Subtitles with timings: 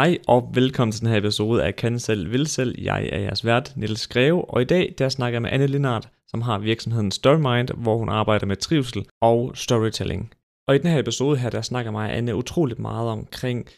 [0.00, 2.74] Hej og velkommen til den her episode af Kan Selv Vil Selv.
[2.78, 6.08] Jeg er jeres vært, Niels Greve, og i dag der snakker jeg med Anne Lindart,
[6.26, 10.32] som har virksomheden Storymind, hvor hun arbejder med trivsel og storytelling.
[10.68, 13.68] Og i den her episode her, der snakker mig Anne utroligt meget omkring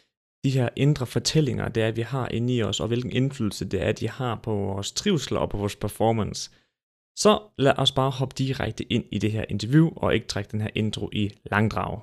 [0.45, 3.87] de her indre fortællinger, det er, vi har inde i os, og hvilken indflydelse det
[3.87, 6.51] er, de har på vores trivsel og på vores performance.
[7.17, 10.61] Så lad os bare hoppe direkte ind i det her interview, og ikke trække den
[10.61, 12.01] her intro i langdrag.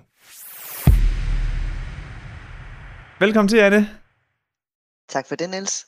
[3.20, 3.99] Velkommen til, Anne.
[5.10, 5.86] Tak for det, Niels.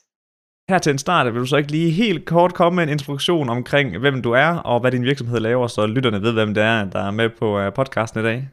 [0.68, 3.48] Her til en start vil du så ikke lige helt kort komme med en introduktion
[3.48, 6.84] omkring, hvem du er, og hvad din virksomhed laver, så lytterne ved, hvem det er,
[6.84, 8.48] der er med på øh, podcasten i dag?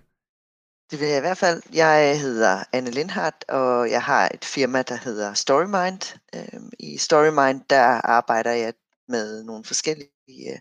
[0.91, 1.61] Det vil jeg i hvert fald.
[1.73, 6.19] Jeg hedder Anne Lindhardt, og jeg har et firma, der hedder Storymind.
[6.35, 7.83] Øhm, I Storymind, der
[8.17, 8.73] arbejder jeg
[9.07, 10.59] med nogle forskellige øh,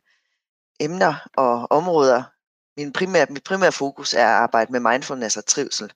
[0.80, 2.22] emner og områder.
[2.76, 5.92] Min primære, mit primære fokus er at arbejde med mindfulness og trivsel.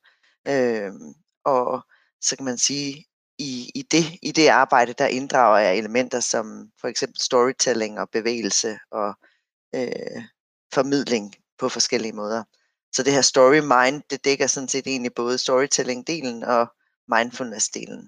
[0.49, 1.87] Øhm, og
[2.21, 3.07] så kan man sige,
[3.43, 8.09] i, i, det, i det arbejde, der inddrager jeg elementer som for eksempel storytelling og
[8.11, 9.15] bevægelse og
[9.75, 10.23] øh,
[10.75, 12.43] formidling på forskellige måder.
[12.95, 16.73] Så det her story mind, det dækker sådan set egentlig både storytelling-delen og
[17.15, 18.03] mindfulness-delen.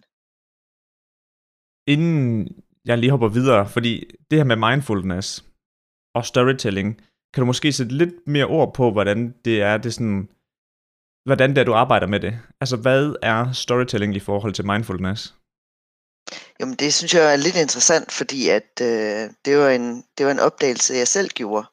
[1.87, 2.49] Inden
[2.85, 5.45] jeg lige hopper videre, fordi det her med mindfulness
[6.15, 6.97] og storytelling,
[7.33, 10.29] kan du måske sætte lidt mere ord på, hvordan det er, det sådan,
[11.25, 12.39] hvordan det er, du arbejder med det?
[12.61, 15.35] Altså, hvad er storytelling i forhold til mindfulness?
[16.61, 20.33] Jamen, det synes jeg er lidt interessant, fordi at øh, det, var en, det var
[20.33, 21.67] en opdagelse, jeg selv gjorde.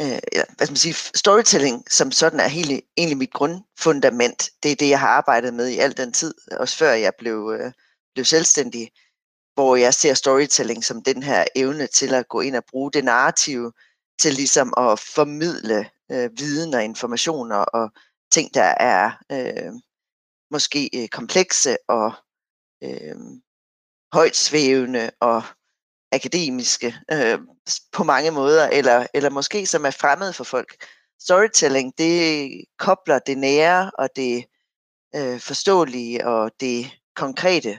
[0.00, 4.50] Øh, ja, hvad skal man sige, storytelling som sådan er helt, egentlig mit grundfundament.
[4.62, 7.56] Det er det, jeg har arbejdet med i al den tid, også før jeg blev,
[7.60, 7.72] øh,
[8.14, 8.90] blev selvstændig,
[9.54, 13.04] hvor jeg ser storytelling som den her evne til at gå ind og bruge det
[13.04, 13.72] narrative
[14.20, 17.90] til ligesom at formidle øh, viden og informationer og
[18.30, 19.72] ting, der er øh,
[20.50, 22.12] måske øh, komplekse og
[22.84, 23.16] øh,
[24.12, 25.42] højt svævende og
[26.12, 27.38] akademiske øh,
[27.92, 30.84] på mange måder, eller, eller måske som er fremmed for folk.
[31.20, 34.44] Storytelling, det kobler det nære og det
[35.16, 37.78] øh, forståelige og det konkrete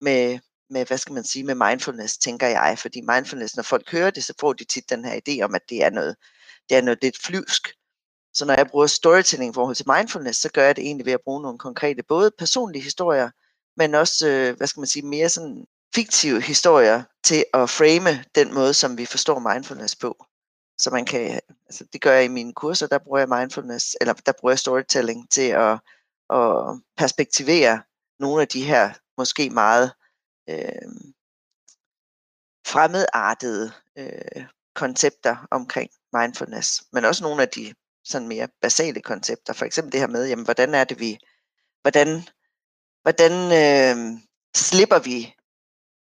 [0.00, 0.38] med,
[0.70, 2.78] med, hvad skal man sige, med mindfulness, tænker jeg.
[2.78, 5.62] Fordi mindfulness, når folk hører det, så får de tit den her idé om, at
[5.68, 6.16] det er noget,
[6.68, 7.68] det er noget lidt flyvsk.
[8.34, 11.12] Så når jeg bruger storytelling i forhold til mindfulness, så gør jeg det egentlig ved
[11.12, 13.30] at bruge nogle konkrete, både personlige historier,
[13.76, 18.54] men også, øh, hvad skal man sige, mere sådan fiktive historier til at frame den
[18.54, 20.26] måde, som vi forstår mindfulness på.
[20.78, 24.14] Så man kan, altså det gør jeg i mine kurser, der bruger jeg mindfulness, eller
[24.14, 25.78] der bruger jeg storytelling til at,
[26.30, 27.82] at perspektivere
[28.20, 29.92] nogle af de her måske meget
[30.48, 30.92] øh,
[32.66, 37.74] fremmedartede øh, koncepter omkring mindfulness, men også nogle af de
[38.04, 39.52] sådan mere basale koncepter.
[39.52, 41.18] For eksempel det her med, jamen, hvordan er det vi,
[41.82, 42.22] hvordan,
[43.02, 44.18] hvordan øh,
[44.56, 45.34] slipper vi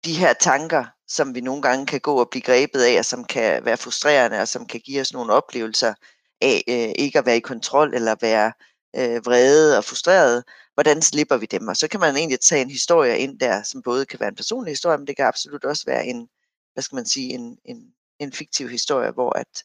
[0.05, 3.25] de her tanker, som vi nogle gange kan gå og blive grebet af, og som
[3.25, 5.93] kan være frustrerende, og som kan give os nogle oplevelser
[6.41, 8.53] af øh, ikke at være i kontrol, eller være
[8.95, 10.43] øh, vrede og frustreret.
[10.73, 11.67] Hvordan slipper vi dem?
[11.67, 14.35] Og så kan man egentlig tage en historie ind der, som både kan være en
[14.35, 16.29] personlig historie, men det kan absolut også være en,
[16.73, 19.63] hvad skal man sige, en, en, en fiktiv historie, hvor at,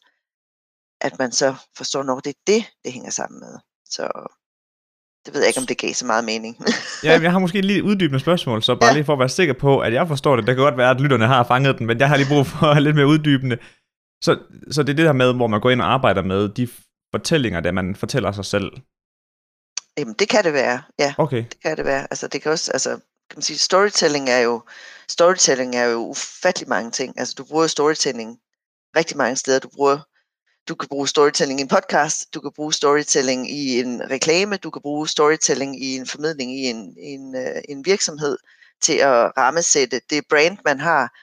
[1.01, 3.59] at man så forstår, når det er det, det hænger sammen med.
[3.85, 4.03] Så
[5.27, 6.57] det ved jeg ikke, om det gav så meget mening.
[7.05, 8.95] ja, jeg har måske lige et uddybende spørgsmål, så bare ja.
[8.95, 10.47] lige for at være sikker på, at jeg forstår det.
[10.47, 12.75] Det kan godt være, at lytterne har fanget den, men jeg har lige brug for
[12.81, 13.59] lidt mere uddybende.
[14.25, 14.39] Så,
[14.71, 16.69] så det er det der med, hvor man går ind og arbejder med de
[17.11, 18.73] fortællinger, der man fortæller sig selv.
[19.99, 21.15] Jamen, det kan det være, ja.
[21.19, 21.45] Okay.
[21.51, 22.03] Det kan det være.
[22.11, 22.91] Altså, det kan også, altså,
[23.31, 24.63] kan man sige, storytelling er jo,
[25.09, 27.19] storytelling er jo ufattelig mange ting.
[27.19, 28.39] Altså, du bruger storytelling
[28.97, 29.59] rigtig mange steder.
[29.59, 29.99] Du bruger
[30.69, 34.71] du kan bruge storytelling i en podcast, du kan bruge storytelling i en reklame, du
[34.71, 38.39] kan bruge storytelling i en formidling i en, en, øh, en virksomhed
[38.83, 41.15] til at rammesætte det brand, man har.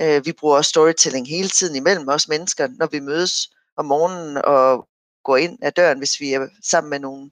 [0.00, 4.88] Øh, vi bruger storytelling hele tiden imellem os mennesker, når vi mødes om morgenen og
[5.24, 7.30] går ind ad døren, hvis vi er sammen med nogle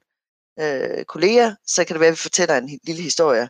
[0.59, 3.49] øh, kolleger, så kan det være, at vi fortæller en lille historie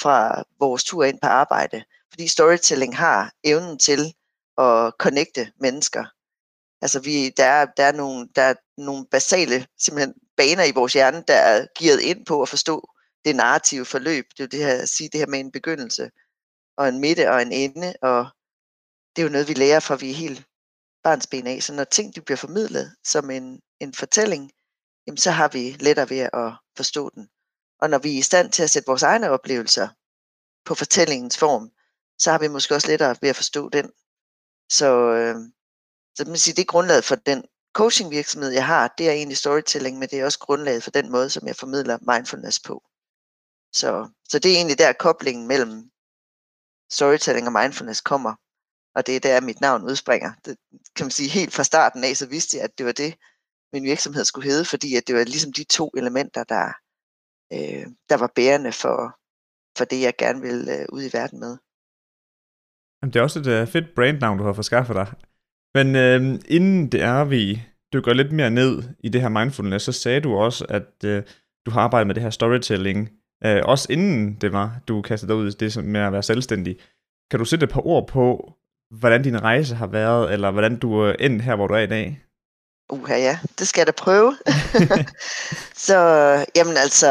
[0.00, 1.84] fra vores tur ind på arbejde.
[2.10, 4.14] Fordi storytelling har evnen til
[4.58, 6.04] at connecte mennesker
[6.82, 10.92] Altså vi, der, er, der, er nogle, der er nogle basale simpelthen baner i vores
[10.92, 12.88] hjerne, der er gearet ind på at forstå
[13.24, 14.24] det narrative forløb.
[14.30, 16.10] Det er jo det her, at sige det her med en begyndelse,
[16.76, 18.26] og en midte og en ende, og
[19.16, 20.46] det er jo noget, vi lærer fra vi er helt
[21.02, 21.62] barnsben af.
[21.62, 24.50] Så når ting de bliver formidlet som en, en fortælling,
[25.06, 27.28] jamen så har vi lettere ved at forstå den.
[27.80, 29.88] Og når vi er i stand til at sætte vores egne oplevelser
[30.64, 31.70] på fortællingens form,
[32.18, 33.90] så har vi måske også lettere ved at forstå den.
[34.70, 35.36] Så, øh,
[36.18, 39.36] så man siger, det er grundlaget for den coaching virksomhed, jeg har, det er egentlig
[39.36, 42.82] storytelling, men det er også grundlaget for den måde, som jeg formidler mindfulness på.
[43.72, 45.90] Så, så det er egentlig der koblingen mellem
[46.90, 48.34] storytelling og mindfulness kommer.
[48.96, 50.32] Og det er der, mit navn udspringer.
[50.44, 50.56] Det
[50.96, 53.14] kan man sige helt fra starten af, så vidste jeg, at det var det,
[53.72, 56.66] min virksomhed skulle hedde, fordi at det var ligesom de to elementer, der,
[57.52, 58.98] øh, der var bærende for,
[59.78, 61.56] for det, jeg gerne ville øh, ud i verden med.
[63.02, 65.27] Jamen, det er også et øh, fedt brandnavn, du har fået skaffet dig.
[65.74, 67.62] Men øh, inden det er, vi
[67.92, 71.22] dykker lidt mere ned i det her mindfulness, så sagde du også, at øh,
[71.66, 73.10] du har arbejdet med det her storytelling,
[73.44, 76.76] øh, også inden det var, du kastede dig ud i det med at være selvstændig.
[77.30, 78.52] Kan du sætte et par ord på,
[78.90, 81.86] hvordan din rejse har været, eller hvordan du er endt her, hvor du er i
[81.86, 82.24] dag?
[82.92, 84.36] Uha ja, det skal jeg da prøve.
[85.88, 85.98] så,
[86.56, 87.10] jamen altså,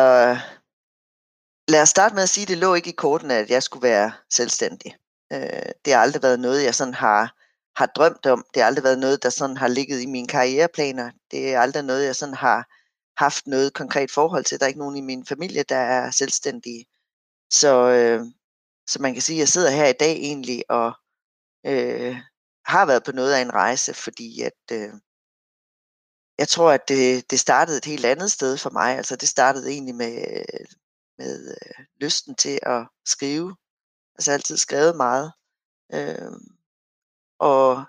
[1.68, 3.84] lad os starte med at sige, at det lå ikke i korten, at jeg skulle
[3.84, 4.96] være selvstændig.
[5.34, 7.37] Øh, det har aldrig været noget, jeg sådan har,
[7.78, 8.46] har drømt om.
[8.54, 11.12] Det har aldrig været noget, der sådan har ligget i mine karriereplaner.
[11.32, 12.68] Det er aldrig noget, jeg sådan har
[13.24, 14.60] haft noget konkret forhold til.
[14.60, 16.86] Der er ikke nogen i min familie, der er selvstændige.
[17.52, 18.26] Så, øh,
[18.88, 20.94] så man kan sige, at jeg sidder her i dag egentlig og
[21.66, 22.16] øh,
[22.66, 24.94] har været på noget af en rejse, fordi at øh,
[26.38, 28.98] jeg tror, at det, det startede et helt andet sted for mig.
[28.98, 30.44] Altså det startede egentlig med,
[31.18, 33.56] med øh, lysten til at skrive.
[34.16, 35.32] Altså jeg har altid skrevet meget.
[35.94, 36.32] Øh,
[37.40, 37.84] og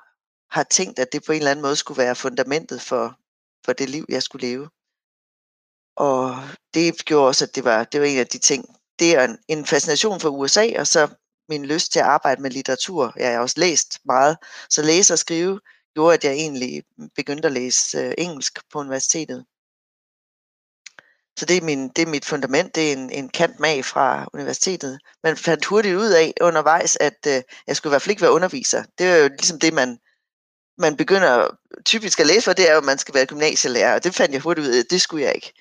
[0.50, 3.18] har tænkt, at det på en eller anden måde skulle være fundamentet for,
[3.64, 4.68] for det liv, jeg skulle leve.
[5.96, 6.36] Og
[6.74, 8.64] det gjorde også, at det var, det var en af de ting.
[8.98, 11.08] Det er en, en fascination for USA, og så
[11.48, 13.12] min lyst til at arbejde med litteratur.
[13.16, 14.36] Jeg har også læst meget,
[14.70, 15.60] så læse og skrive
[15.94, 16.82] gjorde, at jeg egentlig
[17.16, 19.44] begyndte at læse øh, engelsk på universitetet.
[21.38, 24.28] Så det er, min, det er mit fundament, det er en, en kant mag fra
[24.34, 24.98] universitetet.
[25.22, 28.32] Man fandt hurtigt ud af undervejs, at øh, jeg skulle i hvert fald ikke være
[28.32, 28.84] underviser.
[28.98, 29.98] Det er jo ligesom det, man,
[30.78, 31.48] man begynder
[31.84, 34.32] typisk at læse for, det er jo, at man skal være gymnasielærer, og det fandt
[34.32, 35.52] jeg hurtigt ud af, det skulle jeg ikke.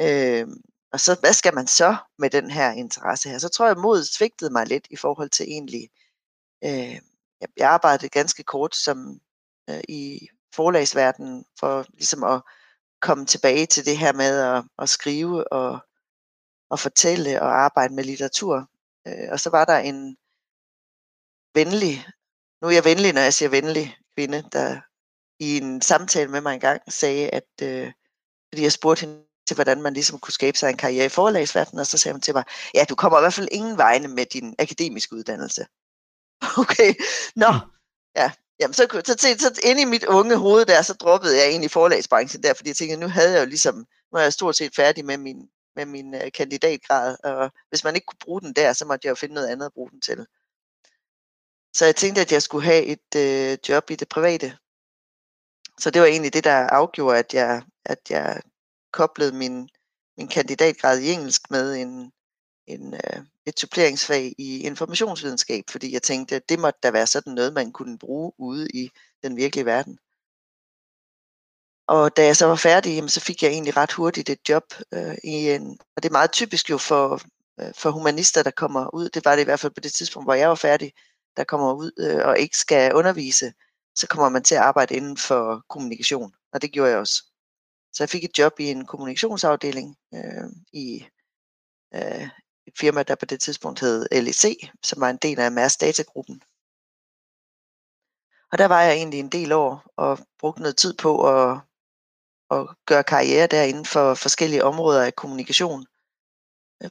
[0.00, 0.46] Øh,
[0.92, 3.38] og så, hvad skal man så med den her interesse her?
[3.38, 5.88] Så tror jeg, modet svigtede mig lidt i forhold til egentlig,
[6.64, 7.00] øh,
[7.56, 9.20] jeg arbejdede ganske kort som
[9.70, 12.42] øh, i forlagsverdenen for ligesom at
[13.00, 15.78] komme tilbage til det her med at, at skrive og,
[16.70, 18.70] og fortælle og arbejde med litteratur.
[19.06, 20.16] Øh, og så var der en
[21.54, 22.06] venlig,
[22.62, 24.80] nu er jeg venlig, når jeg siger venlig kvinde, der
[25.38, 27.92] i en samtale med mig engang sagde, at øh,
[28.52, 31.80] fordi jeg spurgte hende til, hvordan man ligesom kunne skabe sig en karriere i forlagsverdenen,
[31.80, 32.44] og så sagde hun til mig,
[32.74, 35.66] ja, du kommer i hvert fald ingen vegne med din akademiske uddannelse.
[36.62, 36.94] Okay,
[37.36, 37.70] nå, mm.
[38.16, 41.48] ja, Jamen, så, så, så, så inde i mit unge hoved der, så droppede jeg
[41.48, 43.74] egentlig forlagsbranchen der, fordi jeg tænkte, nu havde jeg jo ligesom,
[44.12, 47.94] nu er jeg stort set færdig med min, med min uh, kandidatgrad, og hvis man
[47.94, 50.00] ikke kunne bruge den der, så måtte jeg jo finde noget andet at bruge den
[50.00, 50.26] til.
[51.72, 54.58] Så jeg tænkte, at jeg skulle have et uh, job i det private.
[55.80, 58.42] Så det var egentlig det, der afgjorde, at jeg, at jeg
[58.92, 59.68] koblede min,
[60.16, 62.12] min kandidatgrad i engelsk med en,
[62.68, 67.32] en, uh, et suppleringsfag i informationsvidenskab, fordi jeg tænkte, at det måtte da være sådan
[67.32, 68.90] noget, man kunne bruge ude i
[69.22, 69.98] den virkelige verden.
[71.88, 74.64] Og da jeg så var færdig, jamen, så fik jeg egentlig ret hurtigt et job
[74.92, 77.20] øh, i en, og det er meget typisk jo for,
[77.60, 80.26] øh, for humanister, der kommer ud, det var det i hvert fald på det tidspunkt,
[80.26, 80.92] hvor jeg var færdig,
[81.36, 83.52] der kommer ud øh, og ikke skal undervise,
[83.94, 87.22] så kommer man til at arbejde inden for kommunikation, og det gjorde jeg også.
[87.92, 91.04] Så jeg fik et job i en kommunikationsafdeling øh, i
[91.94, 92.28] øh,
[92.68, 96.42] et firma, der på det tidspunkt hed LEC, som var en del af Mærs datagruppen.
[98.52, 101.60] Og der var jeg egentlig en del år og brugte noget tid på at,
[102.50, 105.86] at gøre karriere derinde for forskellige områder af kommunikation.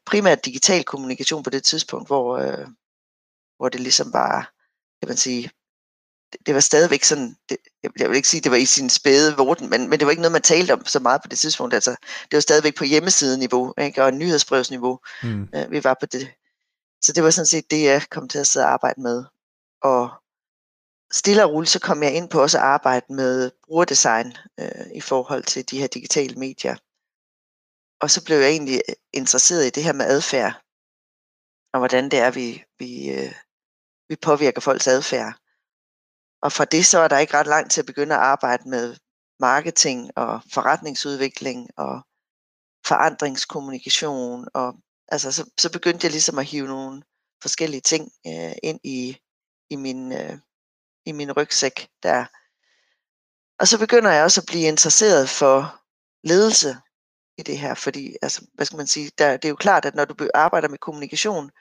[0.05, 2.67] Primært digital kommunikation på det tidspunkt, hvor, øh,
[3.57, 4.53] hvor det ligesom var,
[5.01, 5.51] kan man sige,
[6.45, 7.57] det var stadigvæk sådan, det,
[7.99, 10.21] jeg vil ikke sige, det var i sin spæde vorten, men, men det var ikke
[10.21, 11.73] noget, man talte om så meget på det tidspunkt.
[11.73, 11.91] Altså,
[12.21, 14.03] det var stadigvæk på hjemmesideniveau, ikke?
[14.03, 15.49] og nyhedsbrevsniveau, mm.
[15.55, 16.27] øh, vi var på det.
[17.01, 19.23] Så det var sådan set det, jeg kom til at sidde og arbejde med.
[19.81, 20.09] Og
[21.11, 25.01] stille og roligt, så kom jeg ind på også at arbejde med brugerdesign øh, i
[25.01, 26.75] forhold til de her digitale medier.
[28.01, 28.81] Og så blev jeg egentlig
[29.13, 30.61] interesseret i det her med adfærd,
[31.73, 33.33] og hvordan det er, vi, vi, øh,
[34.09, 35.33] vi påvirker folks adfærd.
[36.47, 38.95] Og fra det så er der ikke ret langt til at begynde at arbejde med
[39.39, 42.01] marketing og forretningsudvikling og
[42.85, 44.47] forandringskommunikation.
[44.53, 44.75] Og,
[45.07, 47.03] altså, så, så begyndte jeg ligesom at hive nogle
[47.41, 49.17] forskellige ting øh, ind i,
[49.69, 50.37] i, min, øh,
[51.05, 52.25] i min rygsæk der.
[53.59, 55.81] Og så begynder jeg også at blive interesseret for
[56.23, 56.77] ledelse
[57.37, 59.95] i det her, fordi altså, hvad skal man sige, der, det er jo klart, at
[59.95, 61.51] når du arbejder med kommunikation,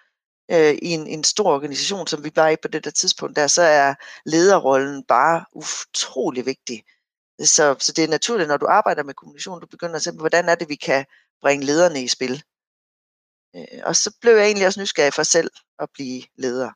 [0.50, 3.46] øh, i en, en stor organisation, som vi var i på det der tidspunkt der,
[3.46, 3.94] så er
[4.26, 6.84] lederrollen bare utrolig vigtig.
[7.40, 10.48] Så, så det er naturligt, når du arbejder med kommunikation, du begynder at se, hvordan
[10.48, 11.06] er det, vi kan
[11.40, 12.44] bringe lederne i spil.
[13.56, 16.70] Øh, og så blev jeg egentlig også nysgerrig for selv at blive leder.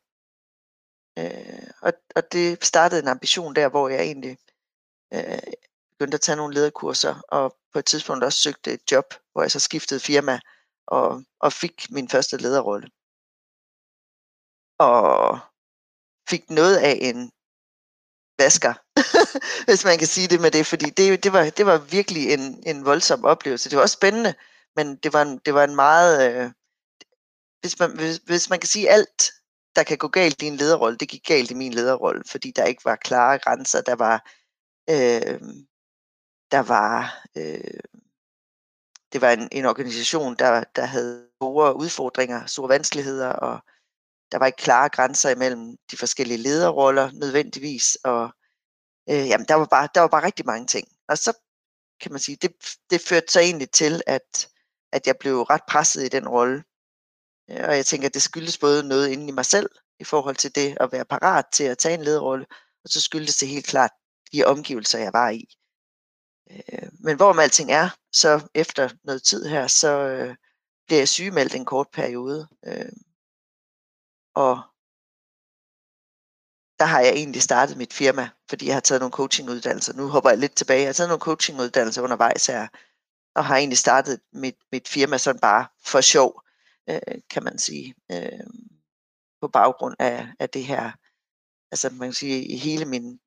[1.19, 4.39] Øh, og, og det startede en ambition der, hvor jeg egentlig
[5.15, 5.39] øh,
[5.91, 9.51] begyndte at tage nogle lederkurser, og på et tidspunkt også søgte et job, hvor jeg
[9.51, 10.41] så skiftede firma
[10.87, 12.89] og, og fik min første lederrolle.
[14.81, 15.39] Og
[16.31, 17.33] fik noget af en
[18.39, 18.75] vasker,
[19.69, 22.63] hvis man kan sige det med det, fordi det, det, var, det var virkelig en,
[22.67, 23.71] en voldsom oplevelse.
[23.71, 24.35] Det var også spændende,
[24.77, 26.13] men det var en, det var en meget...
[26.27, 26.51] Øh,
[27.61, 29.33] hvis, man, hvis, hvis man kan sige alt,
[29.77, 32.65] der kan gå galt i en lederrolle, det gik galt i min lederrolle, fordi der
[32.65, 34.17] ikke var klare grænser, der var...
[34.91, 35.41] Øh,
[36.51, 37.23] der var...
[37.37, 37.81] Øh,
[39.13, 43.61] det var en, en organisation, der, der havde store udfordringer, store vanskeligheder, og
[44.33, 48.31] der var ikke klare grænser imellem de forskellige lederroller nødvendigvis, og
[49.11, 50.89] øh, jamen, der, var bare, der var bare rigtig mange ting.
[51.09, 51.33] Og så
[52.01, 52.53] kan man sige, det,
[52.91, 54.49] det førte så egentlig til, at,
[54.93, 56.65] at jeg blev ret presset i den rolle.
[57.51, 59.71] Øh, og jeg tænker, at det skyldes både noget inde i mig selv,
[60.01, 62.47] i forhold til det at være parat til at tage en lederrolle,
[62.85, 63.91] og så skyldes det helt klart
[64.33, 65.45] de omgivelser, jeg var i.
[66.51, 70.37] Øh, men hvor alting er, så efter noget tid her, så øh,
[70.87, 72.49] bliver jeg sygemeldt en kort periode.
[74.35, 74.63] Og
[76.79, 79.93] der har jeg egentlig startet mit firma, fordi jeg har taget nogle coachinguddannelser.
[79.93, 80.81] Nu hopper jeg lidt tilbage.
[80.81, 82.69] Jeg har taget nogle coachinguddannelser undervejs her,
[83.35, 86.43] og har egentlig startet mit, mit firma sådan bare for sjov,
[86.91, 88.47] øh, kan man sige, øh,
[89.41, 90.93] på baggrund af, af det her.
[91.73, 93.21] Altså man kan sige, i hele min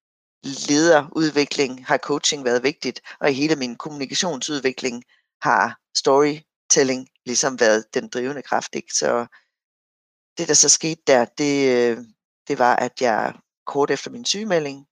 [0.43, 5.03] lederudvikling har coaching været vigtigt, og i hele min kommunikationsudvikling
[5.41, 8.75] har storytelling ligesom været den drivende kraft.
[8.75, 8.93] Ikke?
[8.93, 9.25] Så
[10.37, 11.97] det, der så skete der, det, øh,
[12.47, 13.33] det var, at jeg
[13.65, 14.87] kort efter min sygemelding,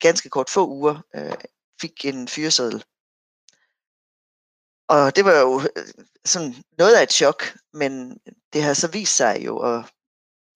[0.00, 1.34] ganske kort få uger, øh,
[1.80, 2.84] fik en fyreseddel.
[4.88, 5.86] Og det var jo øh,
[6.24, 8.18] sådan noget af et chok, men
[8.52, 9.84] det har så vist sig jo at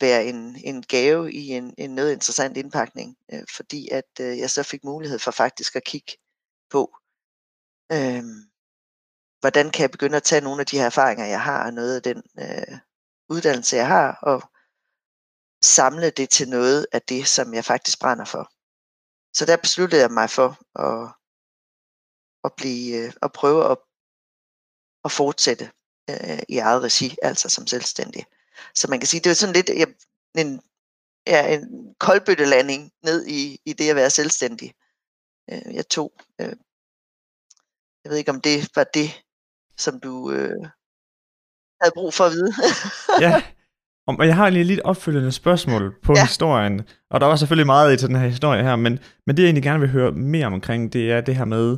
[0.00, 4.50] være en, en gave i en, en noget interessant indpakning, øh, fordi at øh, jeg
[4.50, 6.12] så fik mulighed for faktisk at kigge
[6.70, 6.96] på,
[7.92, 8.24] øh,
[9.40, 11.96] hvordan kan jeg begynde at tage nogle af de her erfaringer, jeg har, og noget
[11.96, 12.78] af den øh,
[13.30, 14.42] uddannelse, jeg har, og
[15.62, 18.52] samle det til noget af det, som jeg faktisk brænder for.
[19.32, 20.48] Så der besluttede jeg mig for
[20.86, 21.14] at,
[22.44, 23.78] at, blive, øh, at prøve at,
[25.04, 25.70] at fortsætte
[26.10, 28.26] øh, i eget regi, altså som selvstændig.
[28.74, 29.94] Så man kan sige, det er sådan lidt jeg,
[30.38, 30.62] en,
[31.26, 34.74] ja, en koldbøttelanding ned i, i det at være selvstændig.
[35.50, 36.56] Øh, jeg tog, øh,
[38.04, 39.24] jeg ved ikke om det var det,
[39.76, 40.70] som du øh,
[41.80, 42.52] havde brug for at vide.
[43.26, 43.42] ja,
[44.08, 46.22] og jeg har lige lidt opfølgende spørgsmål på ja.
[46.26, 49.42] historien, og der var selvfølgelig meget i til den her historie her, men, men det
[49.42, 51.76] jeg egentlig gerne vil høre mere omkring, det er det her med,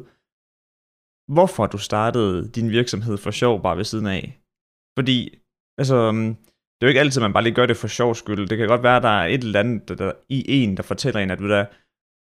[1.34, 4.40] hvorfor du startede din virksomhed for sjov bare ved siden af.
[4.98, 5.38] Fordi,
[5.78, 6.36] altså, øhm,
[6.80, 8.48] det er jo ikke altid, man bare lige gør det for sjov skyld.
[8.48, 10.82] Det kan godt være, at der er et eller andet der, der, i en, der
[10.82, 11.66] fortæller en, at du der,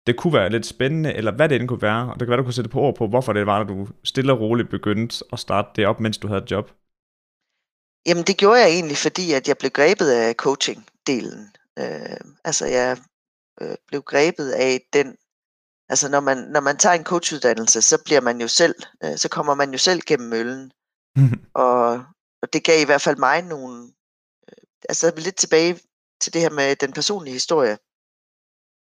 [0.07, 2.39] det kunne være lidt spændende, eller hvad det end kunne være, og det kan være,
[2.39, 5.25] du kunne sætte på ord på, hvorfor det var, at du stille og roligt begyndte
[5.33, 6.71] at starte det op, mens du havde et job.
[8.07, 11.53] Jamen det gjorde jeg egentlig, fordi at jeg blev grebet af coaching-delen.
[11.79, 12.99] Øh, altså jeg
[13.61, 15.17] øh, blev grebet af den,
[15.89, 18.75] altså når man, når man tager en coachuddannelse, så bliver man jo selv,
[19.05, 20.73] øh, så kommer man jo selv gennem møllen.
[21.55, 21.91] og,
[22.43, 23.93] og det gav i hvert fald mig nogle,
[24.49, 25.81] øh, altså lidt tilbage
[26.21, 27.79] til det her med den personlige historie.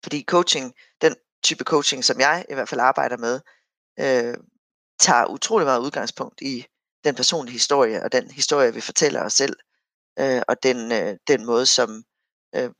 [0.03, 3.39] Fordi coaching, den type coaching, som jeg i hvert fald arbejder med,
[3.99, 4.37] øh,
[4.99, 6.65] tager utrolig meget udgangspunkt i
[7.03, 9.55] den personlige historie, og den historie, vi fortæller os selv,
[10.19, 12.03] øh, og den, øh, den måde, som
[12.55, 12.71] øh,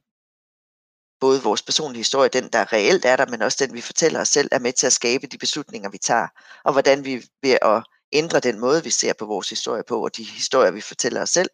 [1.20, 4.30] både vores personlige historie, den der reelt er der, men også den, vi fortæller os
[4.30, 6.28] selv, er med til at skabe de beslutninger, vi tager,
[6.64, 10.18] og hvordan vi ved at ændre den måde, vi ser på vores historie på, og
[10.18, 11.50] de historier, vi fortæller os selv,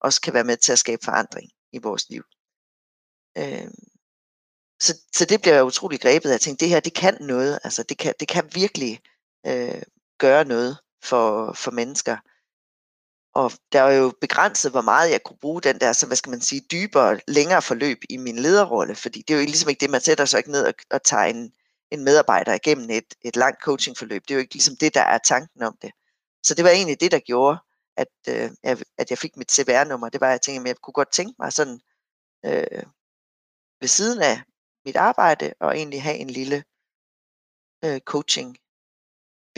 [0.00, 2.24] også kan være med til at skabe forandring i vores liv.
[3.38, 3.70] Øh,
[4.80, 6.32] så, så det bliver jeg utrolig grebet af.
[6.32, 7.58] Jeg tænkte, det her, det kan noget.
[7.64, 9.00] Altså, det kan, det kan virkelig
[9.46, 9.82] øh,
[10.18, 12.16] gøre noget for, for mennesker.
[13.34, 16.30] Og der er jo begrænset, hvor meget jeg kunne bruge den der, så hvad skal
[16.30, 19.90] man sige, dybere, længere forløb i min lederrolle, fordi det er jo ligesom ikke det,
[19.90, 21.52] man sætter sig ikke ned og, og tager en,
[21.90, 24.22] en medarbejder igennem et, et langt coachingforløb.
[24.22, 25.90] Det er jo ikke ligesom det, der er tanken om det.
[26.42, 27.58] Så det var egentlig det, der gjorde,
[27.96, 28.50] at, øh,
[28.98, 30.08] at jeg fik mit CVR-nummer.
[30.08, 31.80] Det var, at jeg tænkte, at jeg kunne godt tænke mig sådan
[32.46, 32.82] øh,
[33.80, 34.42] ved siden af
[34.84, 36.64] mit arbejde, og egentlig have en lille
[37.84, 38.56] øh, coaching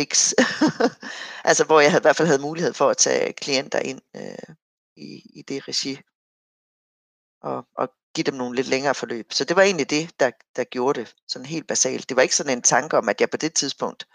[0.00, 0.32] fix.
[1.48, 4.54] altså hvor jeg havde, i hvert fald havde mulighed for at tage klienter ind øh,
[4.96, 5.98] i, i det regi.
[7.42, 9.32] Og, og give dem nogle lidt længere forløb.
[9.32, 12.08] Så det var egentlig det, der, der gjorde det sådan helt basalt.
[12.08, 14.06] Det var ikke sådan en tanke om, at jeg på det tidspunkt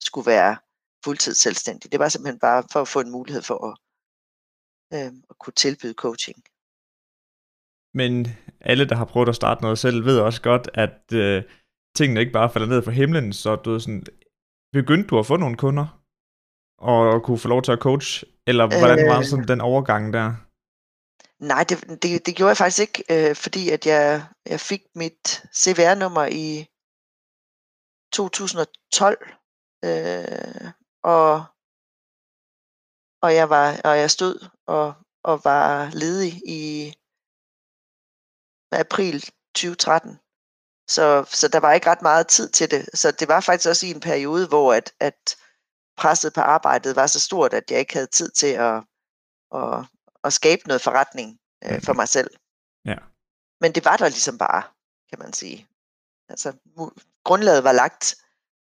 [0.00, 0.56] skulle være
[1.04, 1.92] fuldtids selvstændig.
[1.92, 3.74] Det var simpelthen bare for at få en mulighed for at,
[4.94, 6.42] øh, at kunne tilbyde coaching.
[7.94, 8.28] Men
[8.60, 11.42] alle, der har prøvet at starte noget selv, ved også godt, at øh,
[11.96, 14.06] tingene ikke bare falder ned fra himlen, så du sådan,
[14.72, 15.86] begyndte du at få nogle kunder?
[16.78, 18.24] Og kunne få lov til at coach?
[18.46, 20.34] Eller hvordan var sådan den overgang der?
[21.50, 25.44] Nej, det, det, det gjorde jeg faktisk ikke, øh, fordi at jeg, jeg fik mit
[25.54, 26.66] CVR-nummer i
[28.12, 29.18] 2012,
[29.84, 31.44] øh, og,
[33.22, 36.92] og jeg var og jeg stod og, og var ledig i
[38.72, 39.20] april
[39.54, 40.18] 2013.
[40.88, 42.88] Så, så der var ikke ret meget tid til det.
[42.94, 45.36] Så det var faktisk også i en periode, hvor at, at
[45.96, 48.82] presset på arbejdet var så stort, at jeg ikke havde tid til at,
[49.54, 49.84] at,
[50.24, 52.30] at skabe noget forretning øh, for mig selv.
[52.84, 52.96] Ja.
[53.60, 54.62] Men det var der ligesom bare,
[55.10, 55.68] kan man sige.
[56.28, 56.52] Altså,
[57.24, 58.16] grundlaget var lagt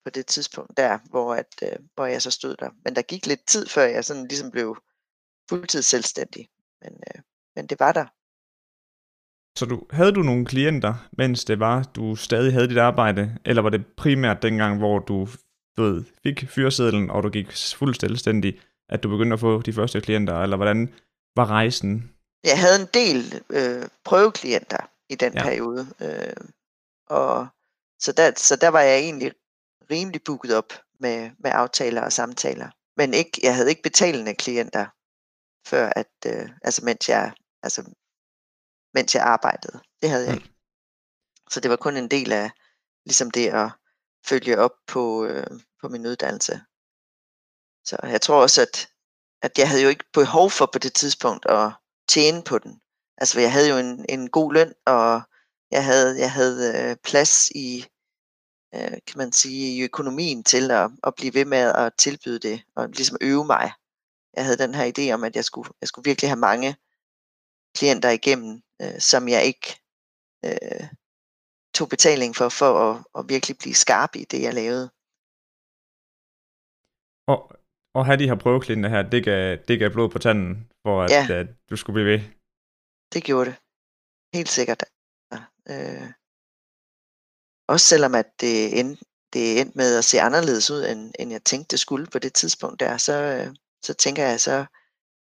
[0.05, 2.71] på det tidspunkt der, hvor, at, øh, hvor jeg så stod der.
[2.85, 4.77] Men der gik lidt tid, før jeg sådan ligesom blev
[5.49, 6.49] fuldtids selvstændig.
[6.83, 7.23] Men, øh,
[7.57, 8.07] men det var der.
[9.59, 13.63] Så du, havde du nogle klienter, mens det var, du stadig havde dit arbejde, eller
[13.63, 15.29] var det primært dengang, hvor du
[15.77, 20.01] ved, fik fyresedlen, og du gik fuldt selvstændig, at du begyndte at få de første
[20.01, 20.95] klienter, eller hvordan
[21.37, 22.15] var rejsen?
[22.45, 25.43] Jeg havde en del øh, prøveklienter i den ja.
[25.43, 26.45] periode, øh,
[27.07, 27.47] og
[28.01, 29.33] så der, så der var jeg egentlig
[29.91, 32.71] rimelig booket op med, med aftaler og samtaler.
[32.97, 34.87] Men ikke, jeg havde ikke betalende klienter,
[35.67, 37.95] før at, øh, altså mens jeg, altså
[38.95, 39.81] mens jeg arbejdede.
[40.03, 40.51] Det havde jeg ikke.
[41.51, 42.51] Så det var kun en del af
[43.05, 43.71] ligesom det at
[44.27, 45.47] følge op på, øh,
[45.81, 46.61] på min uddannelse.
[47.85, 48.89] Så jeg tror også, at,
[49.43, 51.73] at jeg havde jo ikke behov for på det tidspunkt at
[52.09, 52.81] tjene på den.
[53.19, 55.23] Altså jeg havde jo en, en god løn, og
[55.71, 57.87] jeg havde, jeg havde øh, plads i,
[58.75, 62.63] øh, kan man sige, i økonomien til at, at blive ved med at tilbyde det,
[62.77, 63.73] og ligesom øve mig.
[64.35, 66.77] Jeg havde den her idé om, at jeg skulle, jeg skulle virkelig have mange
[67.77, 69.67] klienter igennem, øh, som jeg ikke
[70.45, 70.85] øh,
[71.75, 74.87] tog betaling for, for at, at virkelig blive skarp i det, jeg lavede.
[77.33, 77.41] Og,
[77.97, 81.11] og have de her prøveklienter her, det gav, det gav blod på tanden, for at,
[81.11, 81.41] ja.
[81.41, 82.21] at du skulle blive ved?
[83.15, 83.57] Det gjorde det.
[84.35, 84.83] Helt sikkert.
[85.73, 86.09] Øh,
[87.73, 91.43] også selvom at det endte, det endte med at se anderledes ud, end, end jeg
[91.45, 94.67] tænkte det skulle på det tidspunkt der, så, øh, så tænker jeg, så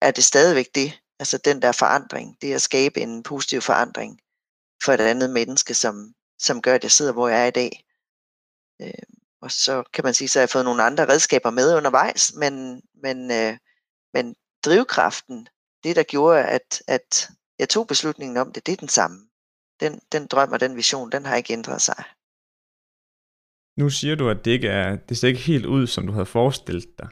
[0.02, 4.20] er det stadigvæk det, Altså den der forandring, det at skabe en positiv forandring
[4.84, 7.86] for et andet menneske, som, som gør, at jeg sidder, hvor jeg er i dag.
[8.82, 9.06] Øh,
[9.42, 12.82] og så kan man sige, så har jeg fået nogle andre redskaber med undervejs, men,
[12.94, 13.58] men, øh,
[14.14, 15.48] men drivkraften,
[15.84, 19.28] det der gjorde, at, at jeg tog beslutningen om det, det er den samme.
[19.80, 22.04] Den, den drøm og den vision, den har ikke ændret sig.
[23.78, 26.26] Nu siger du, at det ikke er, det ser ikke helt ud, som du havde
[26.26, 27.10] forestillet dig.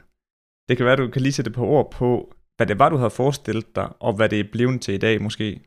[0.68, 2.96] Det kan være, at du kan lige sætte på ord på, hvad det var, du
[2.96, 5.60] havde forestillet dig, og hvad det er blevet til i dag måske?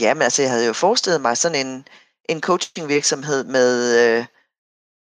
[0.00, 1.88] Jamen altså, jeg havde jo forestillet mig sådan en,
[2.28, 3.70] en coachingvirksomhed med,
[4.00, 4.26] øh,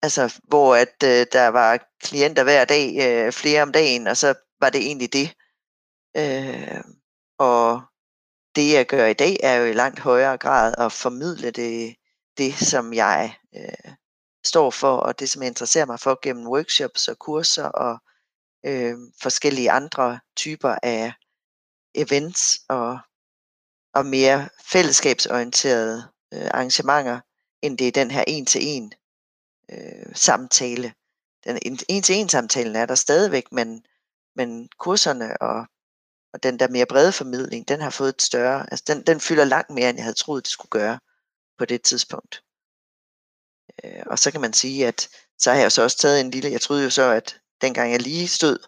[0.03, 4.35] altså, hvor at øh, der var klienter hver dag, øh, flere om dagen, og så
[4.61, 5.35] var det egentlig det.
[6.17, 6.81] Øh,
[7.39, 7.83] og
[8.57, 11.97] det, jeg gør i dag, er jo i langt højere grad at formidle det,
[12.39, 13.93] det som jeg øh,
[14.45, 17.99] står for, og det, som jeg interesserer mig for gennem workshops og kurser og
[18.67, 21.13] øh, forskellige andre typer af
[21.95, 22.99] events og,
[23.95, 27.21] og mere fællesskabsorienterede øh, arrangementer,
[27.63, 28.93] end det er den her en-til-en
[29.71, 30.95] øh, samtale.
[31.45, 33.85] Den en-til-en samtalen er der stadigvæk, men,
[34.37, 35.67] men kurserne og,
[36.33, 39.45] og den der mere brede formidling, den har fået et større, altså den, den fylder
[39.45, 40.99] langt mere, end jeg havde troet, det skulle gøre
[41.59, 42.43] på det tidspunkt.
[43.85, 46.51] Øh, og så kan man sige, at så har jeg så også taget en lille,
[46.51, 48.59] jeg troede jo så, at dengang jeg lige stod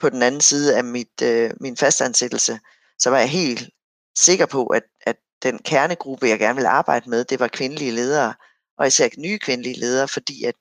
[0.00, 2.60] på den anden side af mit, øh, min fastansættelse,
[2.98, 3.70] så var jeg helt
[4.18, 8.34] sikker på, at, at den kernegruppe, jeg gerne ville arbejde med, det var kvindelige ledere,
[8.78, 10.54] og især nye kvindelige ledere, fordi at